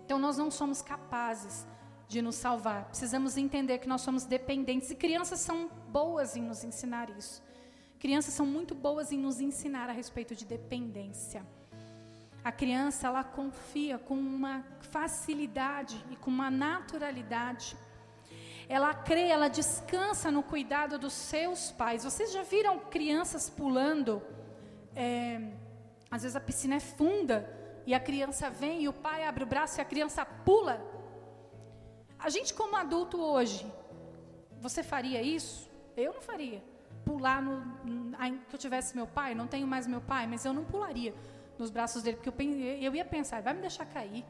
Então 0.06 0.18
nós 0.20 0.38
não 0.38 0.50
somos 0.50 0.82
capazes 0.82 1.68
de 2.08 2.22
nos 2.22 2.36
salvar, 2.36 2.86
precisamos 2.86 3.38
entender 3.38 3.80
que 3.80 3.88
nós 3.88 4.02
somos 4.02 4.26
dependentes 4.26 4.90
e 4.90 4.96
crianças 4.96 5.40
são 5.40 5.70
boas 5.90 6.36
em 6.36 6.42
nos 6.42 6.64
ensinar 6.64 7.10
isso. 7.12 7.44
Crianças 8.00 8.34
são 8.34 8.46
muito 8.46 8.74
boas 8.74 9.12
em 9.12 9.20
nos 9.20 9.42
ensinar 9.42 9.90
a 9.90 9.92
respeito 9.92 10.34
de 10.34 10.46
dependência. 10.46 11.46
A 12.42 12.52
criança, 12.52 13.08
ela 13.08 13.24
confia 13.24 13.98
com 13.98 14.16
uma 14.16 14.64
facilidade 14.80 16.04
e 16.10 16.16
com 16.16 16.30
uma 16.30 16.50
naturalidade. 16.50 17.76
Ela 18.70 18.94
crê, 18.94 19.28
ela 19.28 19.50
descansa 19.50 20.32
no 20.32 20.42
cuidado 20.42 20.98
dos 20.98 21.12
seus 21.12 21.72
pais. 21.72 22.06
Vocês 22.06 22.32
já 22.32 22.44
viram 22.44 22.80
crianças 22.80 23.50
pulando? 23.50 24.22
É, 24.96 25.42
às 26.10 26.22
vezes 26.22 26.38
a 26.38 26.40
piscina 26.40 26.76
é 26.76 26.80
funda 26.80 27.38
e 27.86 27.94
a 27.94 28.00
criança 28.00 28.50
vem 28.50 28.84
e 28.84 28.88
o 28.88 28.94
pai 28.94 29.26
abre 29.26 29.44
o 29.44 29.48
braço 29.48 29.80
e 29.80 29.82
a 29.82 29.86
criança 29.86 30.24
pula. 30.24 30.82
A 32.18 32.30
gente, 32.30 32.54
como 32.54 32.78
adulto 32.78 33.20
hoje, 33.20 33.66
você 34.62 34.84
faria 34.84 35.22
isso? 35.22 35.70
Eu 35.98 36.14
não 36.14 36.22
faria. 36.22 36.64
Pular 37.06 37.42
no. 37.42 37.80
Que 38.50 38.56
eu 38.56 38.60
tivesse 38.60 38.96
meu 38.96 39.08
pai, 39.08 39.34
não 39.34 39.48
tenho 39.48 39.68
mais 39.68 39.88
meu 39.88 40.02
pai, 40.02 40.28
mas 40.28 40.46
eu 40.46 40.54
não 40.54 40.64
pularia 40.64 41.14
nos 41.58 41.70
braços 41.70 42.02
dele, 42.02 42.18
porque 42.18 42.30
eu, 42.30 42.34
eu 42.82 42.96
ia 42.96 43.04
pensar, 43.04 43.42
vai 43.42 43.54
me 43.54 43.62
deixar 43.62 43.86
cair, 43.86 44.26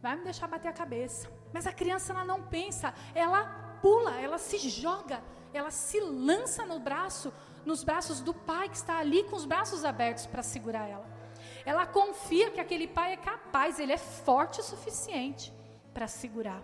vai 0.00 0.16
me 0.16 0.22
deixar 0.22 0.46
bater 0.46 0.68
a 0.68 0.72
cabeça. 0.72 1.28
Mas 1.52 1.66
a 1.66 1.72
criança, 1.72 2.12
ela 2.12 2.24
não 2.24 2.42
pensa, 2.42 2.94
ela 3.14 3.78
pula, 3.82 4.20
ela 4.20 4.38
se 4.38 4.58
joga, 4.68 5.22
ela 5.52 5.70
se 5.70 6.00
lança 6.00 6.64
no 6.64 6.78
braço, 6.78 7.32
nos 7.64 7.82
braços 7.82 8.20
do 8.20 8.32
pai 8.32 8.68
que 8.68 8.76
está 8.76 8.98
ali 8.98 9.24
com 9.24 9.36
os 9.36 9.44
braços 9.44 9.84
abertos 9.84 10.26
para 10.26 10.42
segurar 10.42 10.88
ela. 10.88 11.06
Ela 11.64 11.86
confia 11.86 12.50
que 12.50 12.60
aquele 12.60 12.86
pai 12.86 13.14
é 13.14 13.16
capaz, 13.16 13.78
ele 13.78 13.92
é 13.92 13.98
forte 13.98 14.60
o 14.60 14.62
suficiente 14.62 15.52
para 15.92 16.06
segurar. 16.06 16.62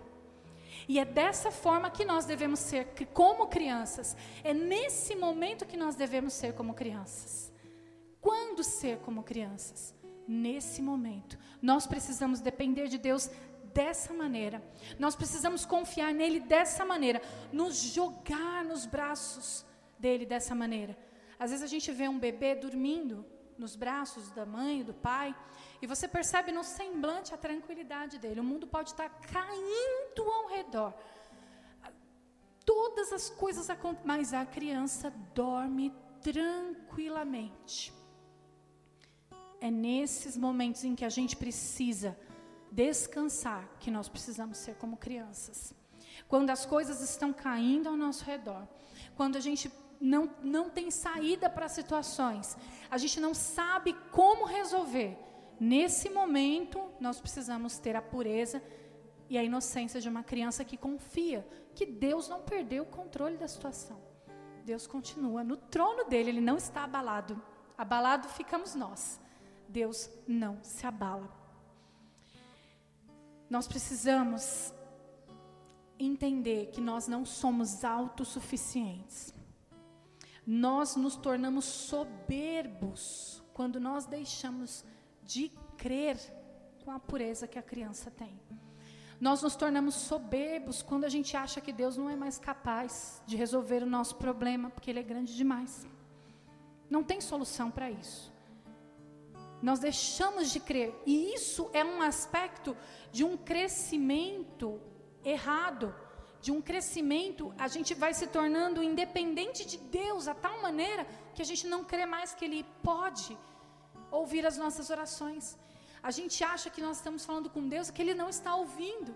E 0.91 0.99
é 0.99 1.05
dessa 1.05 1.49
forma 1.51 1.89
que 1.89 2.03
nós 2.03 2.25
devemos 2.25 2.59
ser 2.59 2.85
como 3.13 3.47
crianças. 3.47 4.13
É 4.43 4.53
nesse 4.53 5.15
momento 5.15 5.65
que 5.65 5.77
nós 5.77 5.95
devemos 5.95 6.33
ser 6.33 6.53
como 6.53 6.73
crianças. 6.73 7.49
Quando 8.19 8.61
ser 8.61 8.97
como 8.97 9.23
crianças? 9.23 9.95
Nesse 10.27 10.81
momento. 10.81 11.39
Nós 11.61 11.87
precisamos 11.87 12.41
depender 12.41 12.89
de 12.89 12.97
Deus 12.97 13.31
dessa 13.73 14.13
maneira. 14.13 14.61
Nós 14.99 15.15
precisamos 15.15 15.65
confiar 15.65 16.13
nele 16.13 16.41
dessa 16.41 16.83
maneira, 16.83 17.21
nos 17.53 17.77
jogar 17.77 18.65
nos 18.65 18.85
braços 18.85 19.65
dele 19.97 20.25
dessa 20.25 20.53
maneira. 20.53 20.97
Às 21.39 21.51
vezes 21.51 21.63
a 21.63 21.69
gente 21.69 21.89
vê 21.93 22.09
um 22.09 22.19
bebê 22.19 22.53
dormindo 22.53 23.25
nos 23.57 23.77
braços 23.77 24.29
da 24.31 24.45
mãe, 24.45 24.83
do 24.83 24.93
pai, 24.93 25.33
e 25.81 25.87
você 25.87 26.07
percebe 26.07 26.51
no 26.51 26.63
semblante 26.63 27.33
a 27.33 27.37
tranquilidade 27.37 28.19
dele. 28.19 28.39
O 28.39 28.43
mundo 28.43 28.67
pode 28.67 28.91
estar 28.91 29.09
caindo 29.09 30.23
ao 30.31 30.47
redor. 30.47 30.93
Todas 32.63 33.11
as 33.11 33.29
coisas 33.29 33.69
acontecem, 33.69 34.07
mas 34.07 34.33
a 34.33 34.45
criança 34.45 35.09
dorme 35.33 35.91
tranquilamente. 36.21 37.91
É 39.59 39.71
nesses 39.71 40.37
momentos 40.37 40.83
em 40.83 40.95
que 40.95 41.03
a 41.03 41.09
gente 41.09 41.35
precisa 41.35 42.17
descansar 42.71 43.67
que 43.79 43.91
nós 43.91 44.07
precisamos 44.07 44.59
ser 44.59 44.75
como 44.75 44.97
crianças. 44.97 45.73
Quando 46.27 46.51
as 46.51 46.65
coisas 46.65 47.01
estão 47.01 47.33
caindo 47.33 47.89
ao 47.89 47.97
nosso 47.97 48.23
redor, 48.23 48.67
quando 49.15 49.35
a 49.35 49.39
gente 49.39 49.71
não, 49.99 50.29
não 50.41 50.69
tem 50.69 50.89
saída 50.89 51.49
para 51.49 51.67
situações, 51.67 52.55
a 52.89 52.97
gente 52.97 53.19
não 53.19 53.33
sabe 53.33 53.93
como 54.11 54.45
resolver. 54.45 55.17
Nesse 55.63 56.09
momento, 56.09 56.81
nós 56.99 57.21
precisamos 57.21 57.77
ter 57.77 57.95
a 57.95 58.01
pureza 58.01 58.63
e 59.29 59.37
a 59.37 59.43
inocência 59.43 60.01
de 60.01 60.09
uma 60.09 60.23
criança 60.23 60.65
que 60.65 60.75
confia 60.75 61.47
que 61.75 61.85
Deus 61.85 62.27
não 62.27 62.41
perdeu 62.41 62.81
o 62.81 62.87
controle 62.87 63.37
da 63.37 63.47
situação. 63.47 64.01
Deus 64.65 64.87
continua 64.87 65.43
no 65.43 65.55
trono 65.55 66.05
dele, 66.05 66.31
ele 66.31 66.41
não 66.41 66.57
está 66.57 66.83
abalado. 66.83 67.39
Abalado 67.77 68.27
ficamos 68.29 68.73
nós. 68.73 69.21
Deus 69.69 70.09
não 70.27 70.57
se 70.63 70.83
abala. 70.87 71.29
Nós 73.47 73.67
precisamos 73.67 74.73
entender 75.99 76.71
que 76.71 76.81
nós 76.81 77.07
não 77.07 77.23
somos 77.23 77.83
autossuficientes. 77.83 79.31
Nós 80.43 80.95
nos 80.95 81.15
tornamos 81.15 81.65
soberbos 81.65 83.43
quando 83.53 83.79
nós 83.79 84.07
deixamos 84.07 84.83
de 85.23 85.51
crer 85.77 86.17
com 86.83 86.91
a 86.91 86.99
pureza 86.99 87.47
que 87.47 87.59
a 87.59 87.63
criança 87.63 88.09
tem. 88.11 88.39
Nós 89.19 89.43
nos 89.43 89.55
tornamos 89.55 89.93
soberbos 89.93 90.81
quando 90.81 91.05
a 91.05 91.09
gente 91.09 91.37
acha 91.37 91.61
que 91.61 91.71
Deus 91.71 91.95
não 91.95 92.09
é 92.09 92.15
mais 92.15 92.39
capaz 92.39 93.21
de 93.27 93.35
resolver 93.35 93.83
o 93.83 93.85
nosso 93.85 94.15
problema, 94.15 94.71
porque 94.71 94.89
Ele 94.89 94.99
é 94.99 95.03
grande 95.03 95.35
demais. 95.35 95.85
Não 96.89 97.03
tem 97.03 97.21
solução 97.21 97.69
para 97.69 97.91
isso. 97.91 98.33
Nós 99.61 99.79
deixamos 99.79 100.51
de 100.51 100.59
crer. 100.59 100.93
E 101.05 101.33
isso 101.35 101.69
é 101.71 101.85
um 101.85 102.01
aspecto 102.01 102.75
de 103.11 103.23
um 103.23 103.37
crescimento 103.37 104.81
errado. 105.23 105.93
De 106.41 106.51
um 106.51 106.59
crescimento, 106.59 107.53
a 107.59 107.67
gente 107.67 107.93
vai 107.93 108.15
se 108.15 108.25
tornando 108.25 108.81
independente 108.81 109.63
de 109.63 109.77
Deus, 109.77 110.27
a 110.27 110.33
tal 110.33 110.59
maneira 110.63 111.05
que 111.35 111.41
a 111.43 111.45
gente 111.45 111.67
não 111.67 111.83
crê 111.83 112.07
mais 112.07 112.33
que 112.33 112.43
Ele 112.43 112.65
pode 112.81 113.37
ouvir 114.11 114.45
as 114.45 114.57
nossas 114.57 114.89
orações. 114.89 115.57
A 116.03 116.11
gente 116.11 116.43
acha 116.43 116.69
que 116.69 116.81
nós 116.81 116.97
estamos 116.97 117.25
falando 117.25 117.49
com 117.49 117.67
Deus 117.67 117.89
que 117.89 118.01
Ele 118.01 118.13
não 118.13 118.29
está 118.29 118.55
ouvindo. 118.55 119.15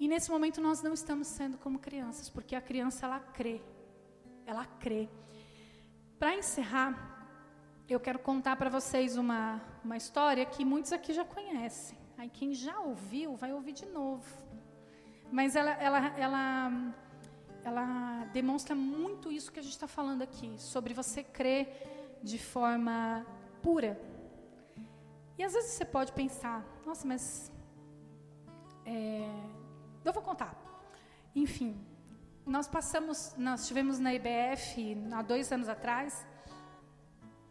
E 0.00 0.08
nesse 0.08 0.30
momento 0.30 0.60
nós 0.60 0.82
não 0.82 0.94
estamos 0.94 1.28
sendo 1.28 1.58
como 1.58 1.78
crianças, 1.78 2.28
porque 2.28 2.56
a 2.56 2.60
criança 2.60 3.06
ela 3.06 3.20
crê. 3.20 3.60
Ela 4.46 4.64
crê. 4.64 5.08
Para 6.18 6.34
encerrar, 6.36 6.92
eu 7.88 8.00
quero 8.00 8.18
contar 8.18 8.56
para 8.56 8.70
vocês 8.70 9.16
uma, 9.16 9.60
uma 9.84 9.96
história 9.96 10.44
que 10.46 10.64
muitos 10.64 10.92
aqui 10.92 11.12
já 11.12 11.24
conhecem. 11.24 11.98
Aí 12.16 12.28
quem 12.28 12.54
já 12.54 12.78
ouviu, 12.80 13.36
vai 13.36 13.52
ouvir 13.52 13.72
de 13.72 13.86
novo. 13.86 14.26
Mas 15.30 15.56
ela, 15.56 15.72
ela, 15.72 16.18
ela, 16.18 16.94
ela 17.64 18.24
demonstra 18.32 18.74
muito 18.74 19.30
isso 19.30 19.50
que 19.52 19.58
a 19.60 19.62
gente 19.62 19.72
está 19.72 19.88
falando 19.88 20.22
aqui, 20.22 20.54
sobre 20.58 20.94
você 20.94 21.22
crer 21.22 22.18
de 22.22 22.38
forma 22.38 23.26
pura. 23.62 24.00
E 25.38 25.42
às 25.42 25.52
vezes 25.52 25.72
você 25.72 25.84
pode 25.84 26.12
pensar, 26.12 26.64
nossa, 26.84 27.06
mas. 27.06 27.50
É, 28.84 29.28
eu 30.04 30.12
vou 30.12 30.22
contar. 30.22 30.54
Enfim, 31.34 31.72
nós 32.44 32.66
passamos, 32.68 33.34
nós 33.38 33.62
estivemos 33.62 33.98
na 33.98 34.12
IBF 34.12 34.96
há 35.12 35.22
dois 35.22 35.50
anos 35.52 35.68
atrás 35.68 36.26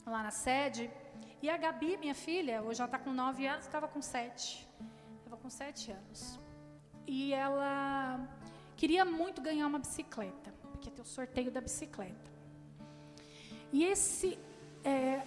lá 0.06 0.22
na 0.24 0.32
sede. 0.32 0.92
E 1.42 1.50
a 1.50 1.58
Gabi, 1.58 1.98
minha 1.98 2.14
filha, 2.14 2.62
hoje 2.62 2.80
ela 2.82 2.88
está 2.88 3.00
com 3.00 3.12
nove 3.12 3.48
anos, 3.48 3.66
estava 3.66 3.88
com 3.88 4.02
sete. 4.02 4.68
Estava 5.18 5.38
com 5.38 5.50
sete 5.50 5.92
anos. 5.92 6.40
E 7.08 7.34
ela 7.34 8.20
queria 8.76 9.04
muito 9.04 9.42
ganhar 9.42 9.66
uma 9.68 9.80
bicicleta, 9.80 10.54
porque 10.72 10.92
ter 10.92 11.02
o 11.02 11.06
sorteio 11.06 11.52
da 11.52 11.62
bicicleta. 11.62 12.30
E 13.72 13.84
esse, 13.86 14.38
é, 14.84 15.22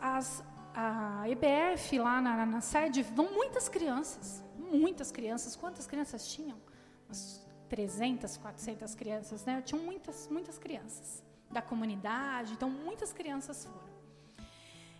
as, 0.00 0.44
a 0.74 1.28
EBF 1.28 1.98
lá 1.98 2.20
na, 2.20 2.46
na, 2.46 2.60
sede, 2.60 3.02
vão 3.02 3.32
muitas 3.32 3.68
crianças, 3.68 4.44
muitas 4.56 5.10
crianças. 5.10 5.56
Quantas 5.56 5.86
crianças 5.86 6.28
tinham? 6.28 6.58
Umas 7.06 7.46
300, 7.68 8.36
400 8.36 8.94
crianças, 8.94 9.44
né? 9.44 9.62
Tinham 9.62 9.82
muitas, 9.84 10.28
muitas 10.28 10.58
crianças 10.58 11.22
da 11.50 11.62
comunidade, 11.62 12.52
então 12.52 12.70
muitas 12.70 13.12
crianças 13.12 13.64
foram. 13.64 13.88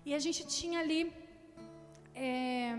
E 0.05 0.15
a 0.15 0.19
gente 0.19 0.47
tinha 0.47 0.81
ali 0.81 1.13
é, 2.15 2.77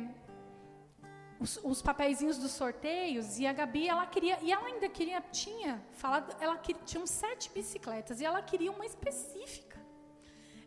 os, 1.39 1.59
os 1.63 1.81
papeizinhos 1.81 2.37
dos 2.37 2.51
sorteios 2.51 3.39
e 3.39 3.47
a 3.47 3.53
Gabi 3.53 3.87
ela 3.87 4.05
queria 4.05 4.37
e 4.41 4.51
ela 4.51 4.65
ainda 4.67 4.89
queria 4.89 5.21
tinha 5.21 5.81
falado 5.93 6.35
ela 6.41 6.57
queria, 6.57 6.81
tinha 6.83 7.05
sete 7.07 7.49
bicicletas 7.51 8.19
e 8.19 8.25
ela 8.25 8.41
queria 8.41 8.71
uma 8.71 8.85
específica 8.85 9.68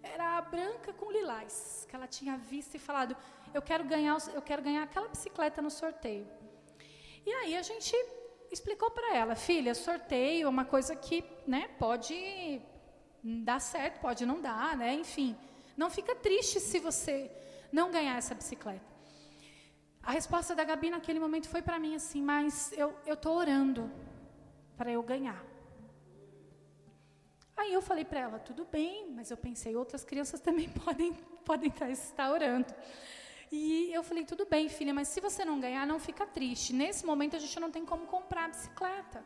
era 0.03 0.39
a 0.39 0.41
branca 0.43 0.93
com 0.93 1.11
lilás 1.11 1.87
que 1.89 1.95
ela 1.95 2.07
tinha 2.07 2.37
visto 2.37 2.75
e 2.75 2.79
falado 2.79 3.17
eu 3.55 3.63
quero 3.63 3.85
ganhar 3.85 4.17
eu 4.35 4.43
quero 4.43 4.63
ganhar 4.63 4.83
aquela 4.83 5.09
bicicleta 5.09 5.63
no 5.63 5.71
sorteio 5.71 6.27
e 7.25 7.31
aí 7.33 7.57
a 7.57 7.63
gente 7.63 7.95
explicou 8.51 8.91
para 8.91 9.17
ela 9.17 9.35
filha 9.35 9.75
sorteio 9.75 10.47
é 10.47 10.49
uma 10.49 10.65
coisa 10.65 10.95
que 10.97 11.25
né 11.47 11.69
pode 11.79 12.63
dá 13.23 13.61
certo, 13.61 14.01
pode 14.01 14.27
não 14.27 14.41
dar, 14.41 14.77
né? 14.77 14.95
Enfim, 14.95 15.37
não 15.77 15.89
fica 15.89 16.15
triste 16.15 16.59
se 16.59 16.79
você 16.81 17.31
não 17.71 17.91
ganhar 17.91 18.17
essa 18.17 18.35
bicicleta. 18.35 18.93
A 20.03 20.11
resposta 20.11 20.55
da 20.55 20.65
Gabi 20.65 20.91
naquele 20.91 21.21
momento 21.21 21.49
foi 21.49 21.63
para 21.63 21.79
mim 21.79 21.95
assim, 21.95 22.21
mas 22.21 22.73
eu 22.73 22.93
eu 23.07 23.17
tô 23.17 23.33
orando 23.33 23.91
para 24.77 24.91
eu 24.91 25.03
ganhar. 25.03 25.43
Aí 27.57 27.73
eu 27.73 27.83
falei 27.83 28.05
para 28.05 28.21
ela, 28.21 28.39
tudo 28.39 28.65
bem, 28.65 29.11
mas 29.11 29.31
eu 29.31 29.37
pensei, 29.37 29.77
outras 29.77 30.05
crianças 30.05 30.41
também 30.49 30.69
podem 30.69 31.13
podem 31.43 31.73
estar 31.91 32.31
orando. 32.31 32.73
E 33.51 33.93
eu 33.93 34.03
falei, 34.03 34.25
tudo 34.25 34.47
bem, 34.47 34.69
filha, 34.69 34.95
mas 34.95 35.09
se 35.09 35.21
você 35.21 35.45
não 35.45 35.61
ganhar, 35.61 35.87
não 35.87 35.99
fica 35.99 36.25
triste. 36.27 36.73
Nesse 36.73 37.05
momento 37.05 37.37
a 37.37 37.39
gente 37.39 37.59
não 37.61 37.71
tem 37.71 37.85
como 37.85 38.07
comprar 38.07 38.45
a 38.47 38.49
bicicleta. 38.49 39.23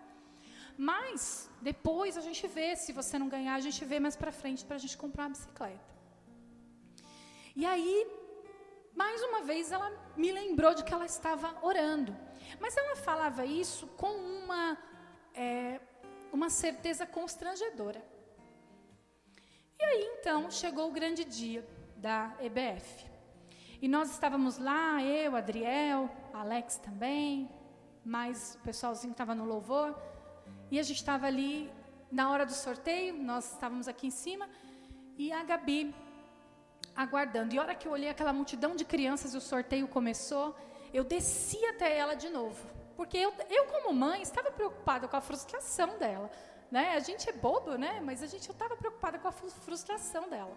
Mas 0.77 1.49
depois 1.63 2.17
a 2.17 2.21
gente 2.21 2.47
vê, 2.47 2.75
se 2.75 2.93
você 2.93 3.19
não 3.19 3.29
ganhar, 3.29 3.55
a 3.55 3.61
gente 3.61 3.85
vê 3.85 4.01
mais 4.01 4.17
para 4.17 4.33
frente 4.33 4.65
para 4.65 4.77
a 4.77 4.79
gente 4.79 4.97
comprar 4.99 5.25
uma 5.25 5.31
bicicleta. 5.31 5.95
E 7.55 7.65
aí, 7.65 8.07
mais 8.95 9.23
uma 9.23 9.43
vez, 9.43 9.71
ela 9.71 9.91
me 10.17 10.33
lembrou 10.33 10.75
de 10.75 10.83
que 10.85 10.93
ela 10.93 11.07
estava 11.07 11.57
orando. 11.63 12.15
Mas 12.59 12.77
ela 12.77 12.97
falava 12.97 13.47
isso 13.47 13.87
com 13.97 14.13
uma, 14.13 14.77
é, 15.35 15.81
uma 16.33 16.51
certeza 16.51 17.07
constrangedora. 17.07 18.16
E 19.79 19.85
aí, 19.85 20.17
então, 20.19 20.51
chegou 20.51 20.89
o 20.89 20.93
grande 20.93 21.25
dia 21.25 21.67
da 21.97 22.35
EBF. 22.41 23.07
E 23.81 23.87
nós 23.87 24.11
estávamos 24.11 24.57
lá, 24.57 25.03
eu, 25.03 25.37
Adriel, 25.37 26.11
Alex 26.33 26.79
também, 26.79 27.49
mais 28.03 28.55
o 28.55 28.65
pessoalzinho 28.65 29.13
estava 29.13 29.35
no 29.35 29.45
louvor. 29.45 29.95
E 30.71 30.79
a 30.79 30.83
gente 30.83 30.97
estava 30.97 31.27
ali 31.27 31.71
na 32.11 32.31
hora 32.31 32.47
do 32.47 32.53
sorteio, 32.53 33.15
nós 33.15 33.53
estávamos 33.53 33.87
aqui 33.87 34.07
em 34.07 34.11
cima, 34.11 34.49
e 35.19 35.31
a 35.31 35.45
Gabi 35.45 35.95
aguardando. 36.95 37.55
E 37.55 37.59
a 37.59 37.63
hora 37.63 37.75
que 37.75 37.87
eu 37.87 37.93
olhei 37.93 38.09
aquela 38.09 38.33
multidão 38.33 38.75
de 38.75 38.85
crianças 38.85 39.35
e 39.35 39.37
o 39.37 39.41
sorteio 39.41 39.87
começou, 39.87 40.57
eu 40.93 41.05
desci 41.05 41.63
até 41.67 41.99
ela 41.99 42.15
de 42.15 42.31
novo. 42.31 42.67
Porque 42.97 43.19
eu, 43.19 43.33
eu 43.51 43.67
como 43.67 43.93
mãe, 43.93 44.23
estava 44.23 44.51
preocupada 44.51 45.07
com 45.07 45.17
a 45.17 45.21
frustração 45.21 45.99
dela. 45.99 46.31
Né? 46.71 46.95
A 46.95 47.01
gente 47.01 47.29
é 47.29 47.33
bobo, 47.33 47.77
né? 47.77 48.01
Mas 48.01 48.23
a 48.23 48.27
gente, 48.27 48.49
eu 48.49 48.53
estava 48.53 48.77
preocupada 48.77 49.19
com 49.19 49.29
a 49.29 49.33
frustração 49.33 50.29
dela. 50.29 50.57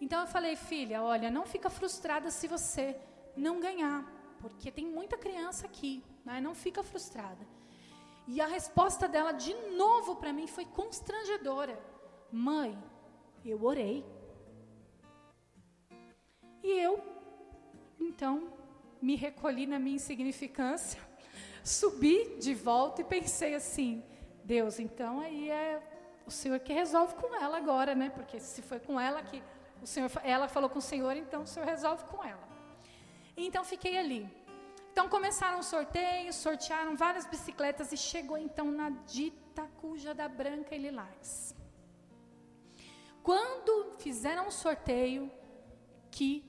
Então 0.00 0.20
eu 0.20 0.26
falei, 0.26 0.56
filha, 0.56 1.02
olha, 1.02 1.30
não 1.30 1.46
fica 1.46 1.70
frustrada 1.70 2.30
se 2.30 2.46
você 2.46 2.96
não 3.36 3.60
ganhar, 3.60 4.04
porque 4.40 4.70
tem 4.70 4.86
muita 4.86 5.16
criança 5.16 5.66
aqui, 5.66 6.04
né? 6.24 6.40
não 6.40 6.54
fica 6.54 6.82
frustrada. 6.82 7.46
E 8.28 8.40
a 8.40 8.46
resposta 8.46 9.06
dela 9.08 9.32
de 9.32 9.54
novo 9.76 10.16
para 10.16 10.32
mim 10.32 10.46
foi 10.46 10.64
constrangedora. 10.64 11.78
Mãe, 12.30 12.76
eu 13.44 13.62
orei. 13.62 14.04
E 16.62 16.70
eu, 16.80 17.00
então, 18.00 18.52
me 19.00 19.14
recolhi 19.14 19.66
na 19.66 19.78
minha 19.78 19.96
insignificância, 19.96 21.00
subi 21.62 22.36
de 22.40 22.52
volta 22.54 23.02
e 23.02 23.04
pensei 23.04 23.54
assim: 23.54 24.02
Deus, 24.46 24.78
então 24.78 25.18
aí 25.20 25.50
é 25.50 25.82
o 26.24 26.30
Senhor 26.30 26.60
que 26.60 26.72
resolve 26.72 27.14
com 27.16 27.34
ela 27.34 27.56
agora, 27.56 27.94
né? 27.96 28.10
Porque 28.10 28.38
se 28.38 28.62
foi 28.62 28.78
com 28.78 28.98
ela 28.98 29.20
que 29.22 29.42
o 29.82 29.86
Senhor, 29.86 30.10
ela 30.22 30.46
falou 30.46 30.70
com 30.70 30.78
o 30.78 30.88
Senhor, 30.92 31.16
então 31.16 31.42
o 31.42 31.46
Senhor 31.46 31.66
resolve 31.66 32.04
com 32.04 32.22
ela. 32.24 32.46
Então 33.36 33.64
fiquei 33.64 33.98
ali. 33.98 34.22
Então 34.92 35.08
começaram 35.08 35.58
os 35.58 35.66
sorteios, 35.66 36.36
sortearam 36.36 36.96
várias 36.96 37.26
bicicletas 37.26 37.90
e 37.92 37.96
chegou 37.96 38.38
então 38.38 38.70
na 38.70 38.90
dita 39.14 39.68
cuja 39.80 40.14
da 40.14 40.28
Branca 40.28 40.74
e 40.76 40.78
Lilás. 40.78 41.54
Quando 43.22 43.96
fizeram 43.98 44.46
o 44.46 44.52
sorteio, 44.52 45.28
que 46.10 46.44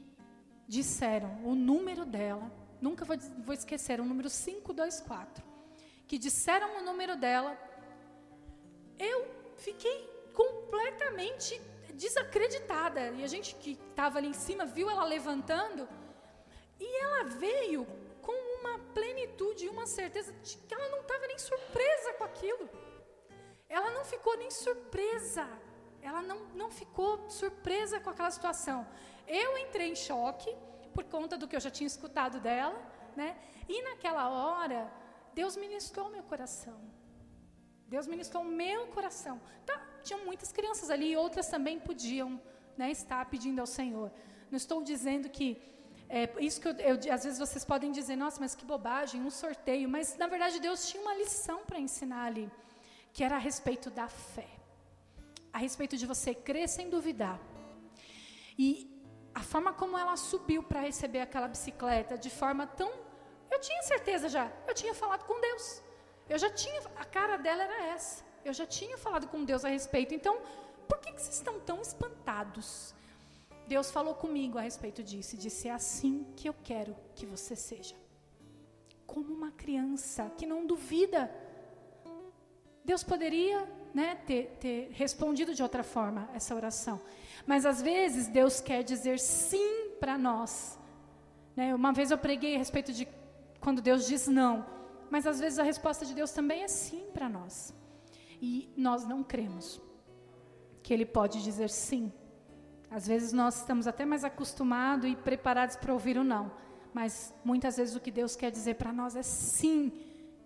disseram 0.67 1.43
o 1.43 1.55
número 1.55 2.05
dela, 2.05 2.51
nunca 2.79 3.03
vou, 3.03 3.17
vou 3.39 3.55
esquecer, 3.55 3.99
o 3.99 4.05
número 4.05 4.29
524, 4.29 5.43
que 6.07 6.19
disseram 6.19 6.77
o 6.77 6.83
número 6.83 7.17
dela, 7.17 7.57
eu 8.99 9.27
fiquei 9.57 10.07
completamente 10.33 11.62
desacreditada. 11.93 13.12
E 13.12 13.23
a 13.23 13.27
gente 13.27 13.55
que 13.55 13.71
estava 13.89 14.17
ali 14.19 14.27
em 14.27 14.33
cima 14.33 14.65
viu 14.65 14.89
ela 14.89 15.03
levantando, 15.03 15.88
e 16.79 17.03
ela 17.03 17.23
veio 17.25 17.86
com 18.21 18.33
uma 18.60 18.77
plenitude 18.93 19.69
uma 19.69 19.88
certeza 19.88 20.31
de 20.43 20.57
que 20.57 20.73
ela 20.73 20.89
não 20.89 21.01
estava 21.01 21.25
nem 21.27 21.39
surpresa 21.39 22.13
com 22.13 22.23
aquilo. 22.23 22.69
Ela 23.69 23.89
não 23.91 24.05
ficou 24.05 24.38
nem 24.38 24.51
surpresa. 24.51 25.47
Ela 26.01 26.21
não, 26.21 26.39
não 26.53 26.69
ficou 26.69 27.29
surpresa 27.29 27.99
com 27.99 28.10
aquela 28.10 28.29
situação. 28.31 28.88
Eu 29.27 29.57
entrei 29.57 29.89
em 29.89 29.95
choque 29.95 30.55
por 30.93 31.03
conta 31.05 31.38
do 31.38 31.47
que 31.47 31.55
eu 31.55 31.60
já 31.60 31.71
tinha 31.71 31.88
escutado 31.88 32.39
dela, 32.39 32.79
né? 33.15 33.38
E 33.67 33.81
naquela 33.81 34.29
hora, 34.29 34.91
Deus 35.33 35.55
ministrou 35.57 36.10
meu 36.10 36.23
coração. 36.23 36.79
Deus 37.88 38.06
ministrou 38.08 38.43
o 38.43 38.45
meu 38.45 38.88
coração. 38.88 39.39
Tá, 39.65 39.76
tinham 40.04 40.26
muitas 40.26 40.52
crianças 40.52 40.89
ali, 40.89 41.12
e 41.12 41.17
outras 41.17 41.47
também 41.47 41.80
podiam 41.80 42.41
né, 42.78 42.91
estar 42.91 43.26
pedindo 43.26 43.60
ao 43.60 43.67
Senhor. 43.67 44.12
Não 44.52 44.58
estou 44.58 44.84
dizendo 44.84 45.30
que 45.30 45.62
é 46.10 46.30
isso 46.39 46.62
que 46.62 46.67
eu, 46.67 46.73
eu, 46.73 46.95
às 47.13 47.23
vezes 47.26 47.38
vocês 47.38 47.65
podem 47.65 47.91
dizer, 47.91 48.15
nossa, 48.15 48.39
mas 48.39 48.56
que 48.56 48.65
bobagem, 48.65 49.21
um 49.21 49.30
sorteio. 49.30 49.89
Mas 49.89 50.17
na 50.17 50.28
verdade 50.28 50.60
Deus 50.60 50.88
tinha 50.88 51.02
uma 51.02 51.15
lição 51.15 51.65
para 51.65 51.80
ensinar 51.80 52.26
ali, 52.26 52.50
que 53.12 53.23
era 53.23 53.36
a 53.36 53.39
respeito 53.39 53.89
da 53.89 54.08
fé, 54.08 54.47
a 55.52 55.58
respeito 55.58 55.97
de 55.97 56.06
você 56.06 56.34
crer 56.34 56.69
sem 56.69 56.89
duvidar. 56.89 57.39
E 58.58 58.69
a 59.36 59.41
forma 59.41 59.73
como 59.73 59.97
ela 59.97 60.15
subiu 60.15 60.63
para 60.63 60.80
receber 60.80 61.19
aquela 61.19 61.47
bicicleta, 61.47 62.17
de 62.17 62.30
forma 62.30 62.65
tão. 62.65 62.91
Eu 63.52 63.60
tinha 63.60 63.82
certeza 63.84 64.30
já, 64.30 64.52
eu 64.67 64.73
tinha 64.73 64.93
falado 64.93 65.26
com 65.26 65.39
Deus. 65.39 65.82
Eu 66.29 66.37
já 66.37 66.49
tinha. 66.49 66.81
A 66.95 67.05
cara 67.05 67.37
dela 67.37 67.63
era 67.63 67.87
essa. 67.87 68.23
Eu 68.43 68.53
já 68.53 68.65
tinha 68.65 68.97
falado 68.97 69.27
com 69.27 69.43
Deus 69.43 69.65
a 69.65 69.69
respeito. 69.69 70.13
Então, 70.13 70.39
por 70.87 70.99
que, 70.99 71.11
que 71.11 71.21
vocês 71.21 71.35
estão 71.35 71.59
tão 71.59 71.81
espantados? 71.81 72.93
Deus 73.67 73.91
falou 73.91 74.15
comigo 74.15 74.57
a 74.57 74.61
respeito 74.61 75.03
disso 75.03 75.35
e 75.35 75.37
disse: 75.37 75.67
É 75.67 75.71
assim 75.71 76.25
que 76.35 76.47
eu 76.47 76.55
quero 76.63 76.95
que 77.15 77.25
você 77.25 77.55
seja. 77.55 77.95
Como 79.05 79.33
uma 79.33 79.51
criança 79.51 80.31
que 80.37 80.45
não 80.45 80.65
duvida. 80.65 81.29
Deus 82.83 83.03
poderia 83.03 83.67
né, 83.93 84.15
ter, 84.25 84.57
ter 84.61 84.89
respondido 84.93 85.53
de 85.53 85.61
outra 85.61 85.83
forma 85.83 86.29
essa 86.33 86.55
oração. 86.55 87.01
Mas 87.45 87.65
às 87.65 87.81
vezes 87.81 88.27
Deus 88.27 88.61
quer 88.61 88.81
dizer 88.83 89.19
sim 89.19 89.89
para 89.99 90.17
nós. 90.17 90.79
Né? 91.55 91.75
Uma 91.75 91.91
vez 91.91 92.11
eu 92.11 92.17
preguei 92.17 92.55
a 92.55 92.57
respeito 92.57 92.93
de 92.93 93.05
quando 93.59 93.81
Deus 93.81 94.07
diz 94.07 94.27
não, 94.27 94.65
mas 95.09 95.25
às 95.25 95.39
vezes 95.39 95.59
a 95.59 95.63
resposta 95.63 96.05
de 96.05 96.13
Deus 96.13 96.31
também 96.31 96.63
é 96.63 96.67
sim 96.67 97.05
para 97.13 97.29
nós. 97.29 97.73
E 98.41 98.71
nós 98.77 99.05
não 99.05 99.23
cremos 99.23 99.81
que 100.83 100.93
Ele 100.93 101.05
pode 101.05 101.43
dizer 101.43 101.69
sim. 101.69 102.11
Às 102.89 103.07
vezes 103.07 103.33
nós 103.33 103.57
estamos 103.57 103.87
até 103.87 104.05
mais 104.05 104.23
acostumados 104.23 105.09
e 105.09 105.15
preparados 105.15 105.75
para 105.75 105.91
ouvir 105.93 106.17
o 106.17 106.23
não, 106.23 106.51
mas 106.93 107.33
muitas 107.43 107.77
vezes 107.77 107.95
o 107.95 107.99
que 107.99 108.11
Deus 108.11 108.35
quer 108.35 108.51
dizer 108.51 108.75
para 108.75 108.93
nós 108.93 109.15
é 109.15 109.23
sim. 109.23 109.91